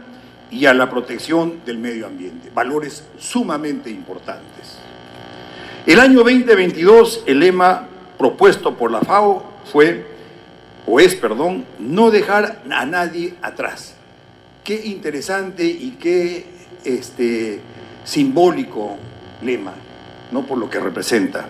y 0.49 0.67
a 0.67 0.73
la 0.73 0.89
protección 0.89 1.61
del 1.67 1.79
medio 1.79 2.07
ambiente, 2.07 2.51
valores 2.55 3.03
sumamente 3.19 3.91
importantes. 3.91 4.79
El 5.85 5.99
año 5.99 6.19
2022, 6.19 7.25
el 7.27 7.41
lema 7.41 7.89
propuesto 8.17 8.77
por 8.77 8.93
la 8.93 9.01
FAO 9.01 9.43
fue, 9.71 10.07
o 10.87 11.01
es, 11.01 11.17
perdón, 11.17 11.65
no 11.81 12.13
dejar 12.13 12.63
a 12.71 12.87
nadie 12.87 13.35
atrás. 13.43 13.95
Qué 14.63 14.87
interesante 14.87 15.65
y 15.65 15.97
qué 16.01 16.47
este, 16.85 17.61
simbólico 18.05 18.99
lema, 19.43 19.75
¿no? 20.31 20.47
Por 20.47 20.59
lo 20.59 20.71
que 20.71 20.79
representa. 20.79 21.49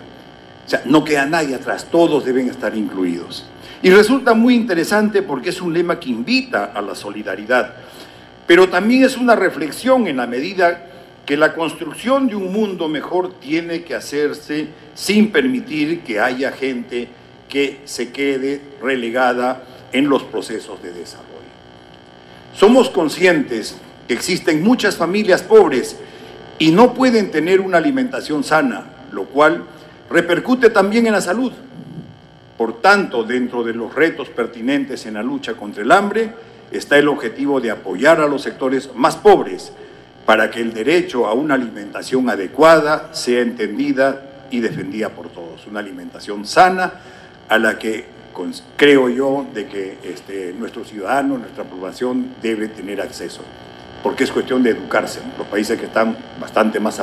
O 0.65 0.69
sea, 0.69 0.81
no 0.85 1.03
queda 1.03 1.27
nadie 1.27 1.53
atrás, 1.53 1.87
todos 1.91 2.25
deben 2.25 2.49
estar 2.49 2.75
incluidos. 2.75 3.45
Y 3.81 3.89
resulta 3.91 4.33
muy 4.33 4.55
interesante 4.55 5.21
porque 5.21 5.49
es 5.49 5.61
un 5.61 5.73
lema 5.73 5.99
que 5.99 6.09
invita 6.09 6.71
a 6.73 6.81
la 6.81 6.95
solidaridad, 6.95 7.73
pero 8.45 8.67
también 8.67 9.05
es 9.05 9.15
una 9.15 9.35
reflexión 9.35 10.07
en 10.07 10.17
la 10.17 10.27
medida 10.27 10.85
que 11.25 11.37
la 11.37 11.53
construcción 11.53 12.27
de 12.27 12.35
un 12.35 12.51
mundo 12.51 12.87
mejor 12.87 13.39
tiene 13.39 13.83
que 13.83 13.95
hacerse 13.95 14.67
sin 14.95 15.31
permitir 15.31 16.01
que 16.01 16.19
haya 16.19 16.51
gente 16.51 17.07
que 17.47 17.81
se 17.85 18.11
quede 18.11 18.61
relegada 18.81 19.63
en 19.93 20.09
los 20.09 20.23
procesos 20.23 20.81
de 20.81 20.91
desarrollo. 20.91 21.29
Somos 22.55 22.89
conscientes 22.89 23.77
que 24.07 24.13
existen 24.13 24.63
muchas 24.63 24.97
familias 24.97 25.41
pobres 25.41 25.95
y 26.57 26.71
no 26.71 26.93
pueden 26.93 27.31
tener 27.31 27.61
una 27.61 27.77
alimentación 27.77 28.43
sana, 28.43 28.85
lo 29.11 29.25
cual 29.25 29.63
repercute 30.09 30.69
también 30.69 31.07
en 31.07 31.13
la 31.13 31.21
salud. 31.21 31.53
Por 32.59 32.81
tanto, 32.81 33.23
dentro 33.23 33.63
de 33.63 33.73
los 33.73 33.95
retos 33.95 34.27
pertinentes 34.27 35.05
en 35.05 35.13
la 35.13 35.23
lucha 35.23 35.53
contra 35.53 35.81
el 35.81 35.93
hambre 35.93 36.29
está 36.73 36.97
el 36.97 37.07
objetivo 37.07 37.61
de 37.61 37.71
apoyar 37.71 38.19
a 38.19 38.27
los 38.27 38.41
sectores 38.41 38.89
más 38.95 39.15
pobres 39.15 39.71
para 40.25 40.51
que 40.51 40.59
el 40.59 40.73
derecho 40.73 41.25
a 41.25 41.31
una 41.31 41.53
alimentación 41.53 42.29
adecuada 42.29 43.13
sea 43.13 43.39
entendida 43.39 44.47
y 44.51 44.59
defendida 44.59 45.07
por 45.07 45.29
todos. 45.29 45.65
Una 45.67 45.79
alimentación 45.79 46.45
sana 46.45 46.95
a 47.47 47.57
la 47.57 47.79
que 47.79 48.03
creo 48.75 49.07
yo 49.07 49.47
de 49.53 49.65
que 49.65 49.97
este, 50.03 50.51
nuestros 50.51 50.89
ciudadanos, 50.89 51.39
nuestra 51.39 51.63
población 51.63 52.35
debe 52.41 52.67
tener 52.67 52.99
acceso, 52.99 53.39
porque 54.03 54.25
es 54.25 54.33
cuestión 54.33 54.63
de 54.63 54.71
educarse. 54.71 55.21
Los 55.37 55.47
países 55.47 55.79
que 55.79 55.85
están 55.85 56.17
bastante 56.41 56.81
más 56.81 56.99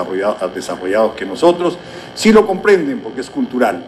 desarrollados 0.55 1.14
que 1.14 1.25
nosotros 1.25 1.79
sí 2.14 2.31
lo 2.31 2.47
comprenden 2.47 3.01
porque 3.01 3.23
es 3.23 3.31
cultural 3.31 3.83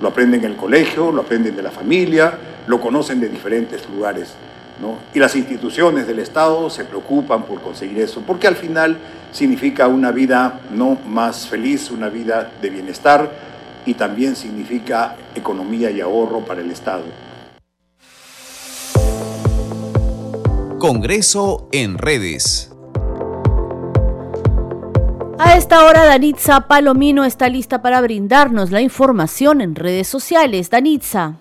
lo 0.00 0.08
aprenden 0.08 0.44
en 0.44 0.52
el 0.52 0.56
colegio, 0.56 1.12
lo 1.12 1.22
aprenden 1.22 1.56
de 1.56 1.62
la 1.62 1.70
familia, 1.70 2.38
lo 2.66 2.80
conocen 2.80 3.20
de 3.20 3.28
diferentes 3.28 3.88
lugares. 3.88 4.34
Y 5.12 5.18
las 5.18 5.34
instituciones 5.34 6.06
del 6.06 6.20
Estado 6.20 6.70
se 6.70 6.84
preocupan 6.84 7.42
por 7.42 7.60
conseguir 7.60 7.98
eso, 7.98 8.22
porque 8.24 8.46
al 8.46 8.54
final 8.54 8.96
significa 9.32 9.88
una 9.88 10.12
vida 10.12 10.60
no 10.72 10.98
más 11.06 11.48
feliz, 11.48 11.90
una 11.90 12.08
vida 12.08 12.52
de 12.62 12.70
bienestar 12.70 13.30
y 13.84 13.94
también 13.94 14.36
significa 14.36 15.16
economía 15.34 15.90
y 15.90 16.00
ahorro 16.00 16.40
para 16.40 16.60
el 16.60 16.70
Estado. 16.70 17.04
Congreso 20.78 21.68
en 21.72 21.98
redes. 21.98 22.67
A 25.40 25.56
esta 25.56 25.84
hora, 25.84 26.04
Danitza 26.04 26.66
Palomino 26.66 27.24
está 27.24 27.48
lista 27.48 27.80
para 27.80 28.00
brindarnos 28.00 28.72
la 28.72 28.80
información 28.80 29.60
en 29.60 29.76
redes 29.76 30.08
sociales. 30.08 30.68
Danitza. 30.68 31.36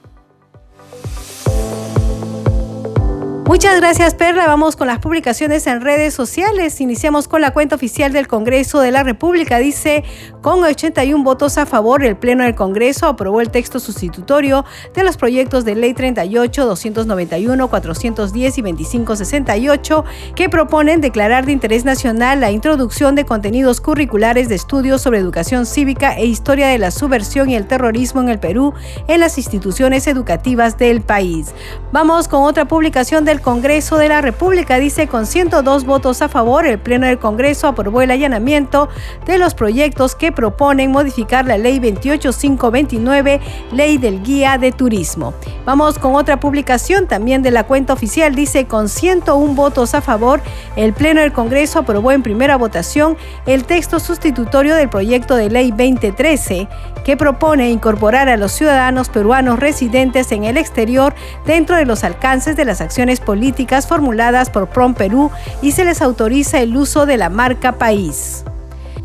Muchas 3.48 3.80
gracias 3.80 4.14
Perla. 4.14 4.46
Vamos 4.46 4.76
con 4.76 4.88
las 4.88 5.00
publicaciones 5.00 5.68
en 5.68 5.80
redes 5.80 6.14
sociales. 6.14 6.82
Iniciamos 6.82 7.30
con 7.30 7.40
la 7.40 7.52
cuenta 7.52 7.76
oficial 7.76 8.12
del 8.12 8.28
Congreso 8.28 8.82
de 8.82 8.92
la 8.92 9.04
República. 9.04 9.58
Dice, 9.58 10.04
con 10.42 10.62
81 10.62 11.24
votos 11.24 11.58
a 11.58 11.66
favor, 11.66 12.04
el 12.04 12.18
Pleno 12.18 12.44
del 12.44 12.56
Congreso 12.56 13.08
aprobó 13.08 13.40
el 13.40 13.50
texto 13.50 13.80
sustitutorio 13.80 14.66
de 14.94 15.04
los 15.04 15.16
proyectos 15.16 15.64
de 15.64 15.76
Ley 15.76 15.94
38, 15.94 16.66
291, 16.66 17.70
410 17.70 18.58
y 18.58 18.62
2568 18.62 20.04
que 20.36 20.50
proponen 20.50 21.00
declarar 21.00 21.46
de 21.46 21.54
interés 21.54 21.86
nacional 21.86 22.42
la 22.42 22.52
introducción 22.52 23.16
de 23.16 23.24
contenidos 23.24 23.80
curriculares 23.80 24.50
de 24.50 24.56
estudios 24.56 25.02
sobre 25.02 25.20
educación 25.20 25.66
cívica 25.66 26.18
e 26.18 26.26
historia 26.26 26.68
de 26.68 26.80
la 26.80 26.92
subversión 26.92 27.50
y 27.50 27.56
el 27.56 27.66
terrorismo 27.66 28.20
en 28.20 28.28
el 28.28 28.40
Perú 28.40 28.74
en 29.08 29.22
las 29.22 29.38
instituciones 29.38 30.06
educativas 30.08 30.78
del 30.78 31.00
país. 31.00 31.54
Vamos 31.94 32.28
con 32.28 32.44
otra 32.44 32.68
publicación 32.68 33.24
del 33.24 33.37
Congreso 33.42 33.98
de 33.98 34.10
la 34.10 34.22
República. 34.22 34.78
Dice, 34.78 35.08
con 35.08 35.26
102 35.26 35.86
votos 35.86 36.22
a 36.22 36.30
favor, 36.30 36.66
el 36.66 36.80
Pleno 36.80 37.08
del 37.08 37.20
Congreso 37.20 37.68
aprobó 37.68 38.02
el 38.02 38.12
allanamiento 38.12 38.90
de 39.26 39.38
los 39.38 39.54
proyectos 39.54 40.16
que 40.16 40.32
proponen 40.32 40.92
modificar 40.92 41.46
la 41.46 41.58
Ley 41.58 41.80
28529, 41.80 43.42
Ley 43.72 43.98
del 43.98 44.24
Guía 44.24 44.58
de 44.58 44.72
Turismo. 44.72 45.34
Vamos 45.66 46.00
con 46.00 46.16
otra 46.16 46.40
publicación 46.40 47.08
también 47.08 47.42
de 47.42 47.52
la 47.52 47.66
cuenta 47.66 47.94
oficial. 47.94 48.36
Dice, 48.36 48.66
con 48.66 48.90
101 48.90 49.54
votos 49.54 49.94
a 49.94 50.02
favor, 50.02 50.42
el 50.76 50.94
Pleno 50.94 51.22
del 51.22 51.34
Congreso 51.34 51.80
aprobó 51.80 52.12
en 52.12 52.24
primera 52.24 52.56
votación 52.56 53.18
el 53.46 53.66
texto 53.66 54.00
sustitutorio 54.00 54.76
del 54.76 54.90
proyecto 54.90 55.36
de 55.36 55.50
Ley 55.50 55.72
2013, 55.72 56.68
que 57.04 57.18
propone 57.18 57.70
incorporar 57.70 58.30
a 58.30 58.38
los 58.38 58.52
ciudadanos 58.52 59.10
peruanos 59.10 59.60
residentes 59.60 60.32
en 60.32 60.44
el 60.44 60.58
exterior 60.58 61.14
dentro 61.46 61.76
de 61.76 61.86
los 61.86 62.04
alcances 62.04 62.56
de 62.56 62.66
las 62.66 62.82
acciones 62.82 63.20
políticas 63.28 63.88
formuladas 63.88 64.50
por 64.50 64.70
PROM 64.70 64.94
Perú 64.94 65.32
y 65.62 65.74
se 65.74 65.84
les 65.84 66.02
autoriza 66.02 66.62
el 66.62 66.78
uso 66.78 67.06
de 67.06 67.18
la 67.18 67.30
marca 67.30 67.74
país. 67.74 68.46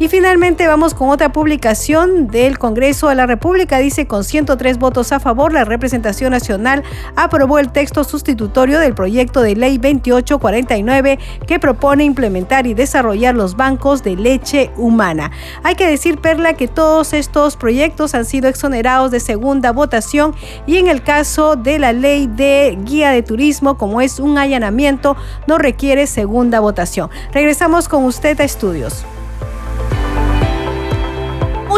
Y 0.03 0.09
finalmente 0.09 0.67
vamos 0.67 0.95
con 0.95 1.11
otra 1.11 1.31
publicación 1.31 2.27
del 2.27 2.59
Congreso 2.59 3.09
de 3.09 3.15
la 3.15 3.25
República. 3.25 3.79
Dice 3.79 4.09
con 4.09 4.25
103 4.25 4.79
votos 4.79 5.12
a 5.12 5.21
favor, 5.21 5.53
la 5.53 5.65
representación 5.65 6.33
nacional 6.33 6.83
aprobó 7.15 7.61
el 7.61 7.71
texto 7.71 8.03
sustitutorio 8.03 8.81
del 8.81 8.97
proyecto 8.97 9.43
de 9.43 9.55
ley 9.55 9.79
2849 9.79 11.21
que 11.47 11.61
propone 11.61 12.03
implementar 12.03 12.67
y 12.67 12.75
desarrollar 12.75 13.37
los 13.37 13.55
bancos 13.55 14.03
de 14.03 14.17
leche 14.17 14.73
humana. 14.77 15.31
Hay 15.62 15.77
que 15.77 15.87
decir, 15.87 16.19
Perla, 16.19 16.55
que 16.55 16.67
todos 16.67 17.12
estos 17.12 17.57
proyectos 17.57 18.17
han 18.17 18.25
sido 18.25 18.49
exonerados 18.49 19.12
de 19.12 19.21
segunda 19.21 19.71
votación 19.71 20.35
y 20.67 20.79
en 20.79 20.88
el 20.88 21.05
caso 21.05 21.55
de 21.55 21.79
la 21.79 21.93
ley 21.93 22.27
de 22.27 22.77
guía 22.83 23.12
de 23.12 23.23
turismo, 23.23 23.79
como 23.79 24.01
es 24.01 24.19
un 24.19 24.37
allanamiento, 24.37 25.17
no 25.47 25.59
requiere 25.59 26.09
segunda 26.09 26.59
votación. 26.59 27.09
Regresamos 27.33 27.88
con 27.88 28.05
usted 28.05 28.41
a 28.41 28.43
estudios. 28.43 29.05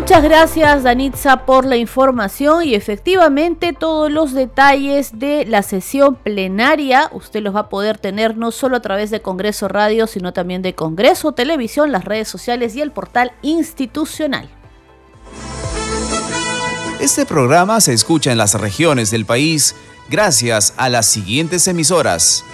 Muchas 0.04 0.22
gracias 0.22 0.82
Danitza 0.82 1.46
por 1.46 1.64
la 1.64 1.78
información 1.78 2.62
y 2.62 2.74
efectivamente 2.74 3.72
todos 3.72 4.12
los 4.12 4.34
detalles 4.34 5.18
de 5.18 5.46
la 5.46 5.62
sesión 5.62 6.14
plenaria 6.14 7.08
usted 7.14 7.40
los 7.40 7.56
va 7.56 7.60
a 7.60 7.68
poder 7.70 7.96
tener 7.96 8.36
no 8.36 8.50
solo 8.50 8.76
a 8.76 8.82
través 8.82 9.08
de 9.10 9.22
Congreso 9.22 9.66
Radio, 9.66 10.06
sino 10.06 10.34
también 10.34 10.60
de 10.60 10.74
Congreso 10.74 11.32
Televisión, 11.32 11.90
las 11.90 12.04
redes 12.04 12.28
sociales 12.28 12.76
y 12.76 12.82
el 12.82 12.90
portal 12.90 13.32
institucional. 13.40 14.50
Este 17.00 17.24
programa 17.24 17.80
se 17.80 17.94
escucha 17.94 18.30
en 18.30 18.36
las 18.36 18.60
regiones 18.60 19.10
del 19.10 19.24
país 19.24 19.74
gracias 20.10 20.74
a 20.76 20.90
las 20.90 21.06
siguientes 21.06 21.66
emisoras. 21.66 22.44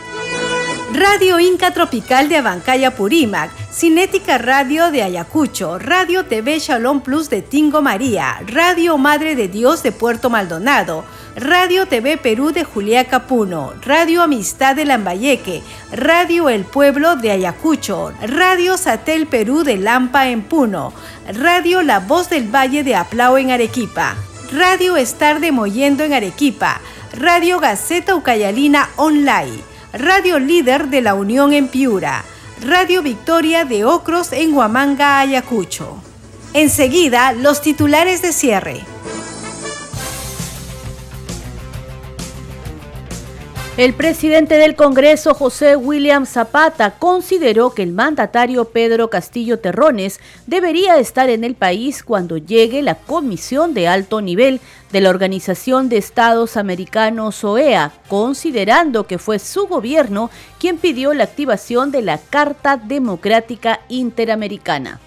Radio 0.92 1.38
Inca 1.38 1.72
Tropical 1.72 2.28
de 2.28 2.36
Abancaya 2.36 2.90
Purímac, 2.96 3.52
Cinética 3.72 4.38
Radio 4.38 4.90
de 4.90 5.04
Ayacucho, 5.04 5.78
Radio 5.78 6.24
TV 6.24 6.58
Shalom 6.58 7.00
Plus 7.00 7.30
de 7.30 7.42
Tingo 7.42 7.80
María, 7.80 8.40
Radio 8.46 8.98
Madre 8.98 9.36
de 9.36 9.46
Dios 9.46 9.84
de 9.84 9.92
Puerto 9.92 10.30
Maldonado, 10.30 11.04
Radio 11.36 11.86
TV 11.86 12.16
Perú 12.16 12.50
de 12.50 12.64
Juliaca 12.64 13.28
Puno, 13.28 13.72
Radio 13.82 14.20
Amistad 14.22 14.74
de 14.74 14.84
Lambayeque, 14.84 15.62
Radio 15.92 16.48
El 16.48 16.64
Pueblo 16.64 17.14
de 17.14 17.30
Ayacucho, 17.30 18.12
Radio 18.20 18.76
Satel 18.76 19.28
Perú 19.28 19.62
de 19.62 19.76
Lampa 19.76 20.28
en 20.28 20.42
Puno, 20.42 20.92
Radio 21.32 21.82
La 21.82 22.00
Voz 22.00 22.28
del 22.30 22.52
Valle 22.52 22.82
de 22.82 22.96
Aplao 22.96 23.38
en 23.38 23.52
Arequipa, 23.52 24.16
Radio 24.52 24.96
Estar 24.96 25.38
de 25.38 25.52
Moyendo 25.52 26.02
en 26.02 26.14
Arequipa, 26.14 26.80
Radio 27.16 27.60
Gaceta 27.60 28.16
Ucayalina 28.16 28.88
Online, 28.96 29.69
Radio 29.92 30.38
Líder 30.38 30.88
de 30.88 31.00
la 31.00 31.14
Unión 31.14 31.52
en 31.52 31.66
Piura, 31.66 32.24
Radio 32.64 33.02
Victoria 33.02 33.64
de 33.64 33.84
Ocros 33.84 34.32
en 34.32 34.54
Huamanga, 34.54 35.18
Ayacucho. 35.18 36.00
Enseguida, 36.54 37.32
los 37.32 37.60
titulares 37.60 38.22
de 38.22 38.32
cierre. 38.32 38.80
El 43.80 43.94
presidente 43.94 44.56
del 44.56 44.76
Congreso, 44.76 45.32
José 45.32 45.74
William 45.74 46.26
Zapata, 46.26 46.90
consideró 46.98 47.70
que 47.70 47.82
el 47.82 47.92
mandatario 47.92 48.66
Pedro 48.66 49.08
Castillo 49.08 49.58
Terrones 49.58 50.20
debería 50.46 50.98
estar 50.98 51.30
en 51.30 51.44
el 51.44 51.54
país 51.54 52.02
cuando 52.02 52.36
llegue 52.36 52.82
la 52.82 52.96
comisión 52.96 53.72
de 53.72 53.88
alto 53.88 54.20
nivel 54.20 54.60
de 54.92 55.00
la 55.00 55.08
Organización 55.08 55.88
de 55.88 55.96
Estados 55.96 56.58
Americanos 56.58 57.42
OEA, 57.42 57.90
considerando 58.08 59.06
que 59.06 59.16
fue 59.16 59.38
su 59.38 59.66
gobierno 59.66 60.28
quien 60.58 60.76
pidió 60.76 61.14
la 61.14 61.24
activación 61.24 61.90
de 61.90 62.02
la 62.02 62.18
Carta 62.18 62.76
Democrática 62.76 63.80
Interamericana. 63.88 65.00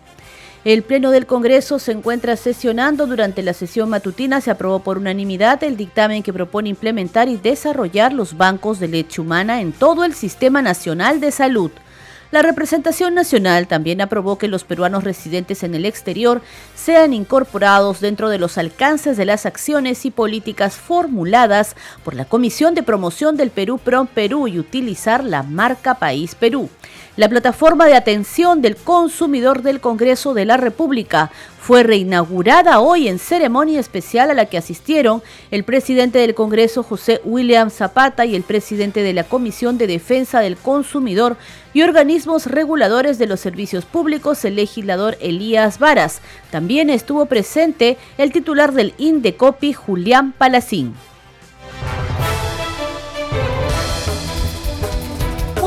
El 0.65 0.81
Pleno 0.83 1.11
del 1.11 1.25
Congreso 1.25 1.77
se 1.77 1.91
encuentra 1.91 2.37
sesionando. 2.37 3.05
Durante 3.05 3.43
la 3.43 3.51
sesión 3.53 3.89
matutina 3.89 4.39
se 4.39 4.49
aprobó 4.49 4.79
por 4.79 4.97
unanimidad 4.97 5.61
el 5.61 5.75
dictamen 5.75 6.23
que 6.23 6.31
propone 6.31 6.69
implementar 6.69 7.27
y 7.27 7.35
desarrollar 7.35 8.13
los 8.13 8.37
bancos 8.37 8.79
de 8.79 8.87
leche 8.87 9.19
humana 9.19 9.59
en 9.59 9.73
todo 9.73 10.05
el 10.05 10.13
Sistema 10.13 10.61
Nacional 10.61 11.19
de 11.19 11.31
Salud. 11.31 11.71
La 12.31 12.41
representación 12.41 13.13
nacional 13.13 13.67
también 13.67 13.99
aprobó 13.99 14.37
que 14.37 14.47
los 14.47 14.63
peruanos 14.63 15.03
residentes 15.03 15.63
en 15.63 15.75
el 15.75 15.85
exterior 15.85 16.41
sean 16.75 17.13
incorporados 17.13 17.99
dentro 17.99 18.29
de 18.29 18.39
los 18.39 18.57
alcances 18.57 19.17
de 19.17 19.25
las 19.25 19.45
acciones 19.45 20.05
y 20.05 20.11
políticas 20.11 20.75
formuladas 20.75 21.75
por 22.05 22.15
la 22.15 22.25
Comisión 22.25 22.73
de 22.73 22.83
Promoción 22.83 23.35
del 23.35 23.51
Perú 23.51 23.77
PROM 23.77 24.07
Perú 24.07 24.47
y 24.47 24.57
utilizar 24.57 25.25
la 25.25 25.43
marca 25.43 25.95
País 25.95 26.35
Perú. 26.35 26.69
La 27.15 27.29
plataforma 27.29 27.85
de 27.85 27.93
atención 27.93 28.63
del 28.63 28.75
consumidor 28.75 29.61
del 29.61 29.79
Congreso 29.79 30.33
de 30.33 30.45
la 30.45 30.57
República 30.57 31.29
fue 31.59 31.83
reinaugurada 31.83 32.79
hoy 32.79 33.07
en 33.07 33.19
ceremonia 33.19 33.79
especial 33.79 34.31
a 34.31 34.33
la 34.33 34.47
que 34.47 34.57
asistieron 34.57 35.21
el 35.51 35.63
presidente 35.63 36.17
del 36.17 36.33
Congreso 36.33 36.81
José 36.81 37.21
William 37.23 37.69
Zapata 37.69 38.25
y 38.25 38.35
el 38.35 38.41
presidente 38.41 39.03
de 39.03 39.13
la 39.13 39.25
Comisión 39.25 39.77
de 39.77 39.85
Defensa 39.85 40.39
del 40.39 40.57
Consumidor 40.57 41.37
y 41.71 41.83
organismos 41.83 42.47
reguladores 42.47 43.19
de 43.19 43.27
los 43.27 43.39
servicios 43.39 43.85
públicos, 43.85 44.43
el 44.43 44.55
legislador 44.55 45.15
Elías 45.21 45.77
Varas. 45.77 46.19
También 46.49 46.89
estuvo 46.89 47.27
presente 47.27 47.97
el 48.17 48.31
titular 48.31 48.73
del 48.73 48.95
INDECOPI, 48.97 49.73
Julián 49.73 50.31
Palacín. 50.31 50.95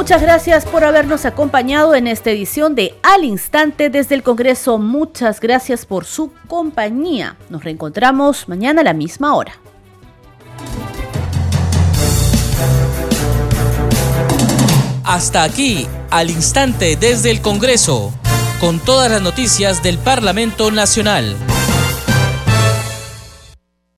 Muchas 0.07 0.23
gracias 0.23 0.65
por 0.67 0.85
habernos 0.85 1.25
acompañado 1.25 1.97
en 1.97 2.07
esta 2.07 2.31
edición 2.31 2.77
de 2.77 2.95
Al 3.03 3.25
Instante 3.25 3.91
desde 3.91 4.15
el 4.15 4.23
Congreso. 4.23 4.79
Muchas 4.79 5.41
gracias 5.41 5.85
por 5.85 6.05
su 6.05 6.31
compañía. 6.47 7.35
Nos 7.51 7.65
reencontramos 7.65 8.49
mañana 8.49 8.83
a 8.83 8.85
la 8.85 8.93
misma 8.93 9.35
hora. 9.35 9.55
Hasta 15.03 15.43
aquí, 15.43 15.89
Al 16.11 16.31
Instante 16.31 16.95
desde 16.95 17.33
el 17.33 17.43
Congreso, 17.43 18.15
con 18.61 18.79
todas 18.79 19.11
las 19.11 19.23
noticias 19.23 19.83
del 19.83 19.99
Parlamento 19.99 20.71
Nacional. 20.71 21.35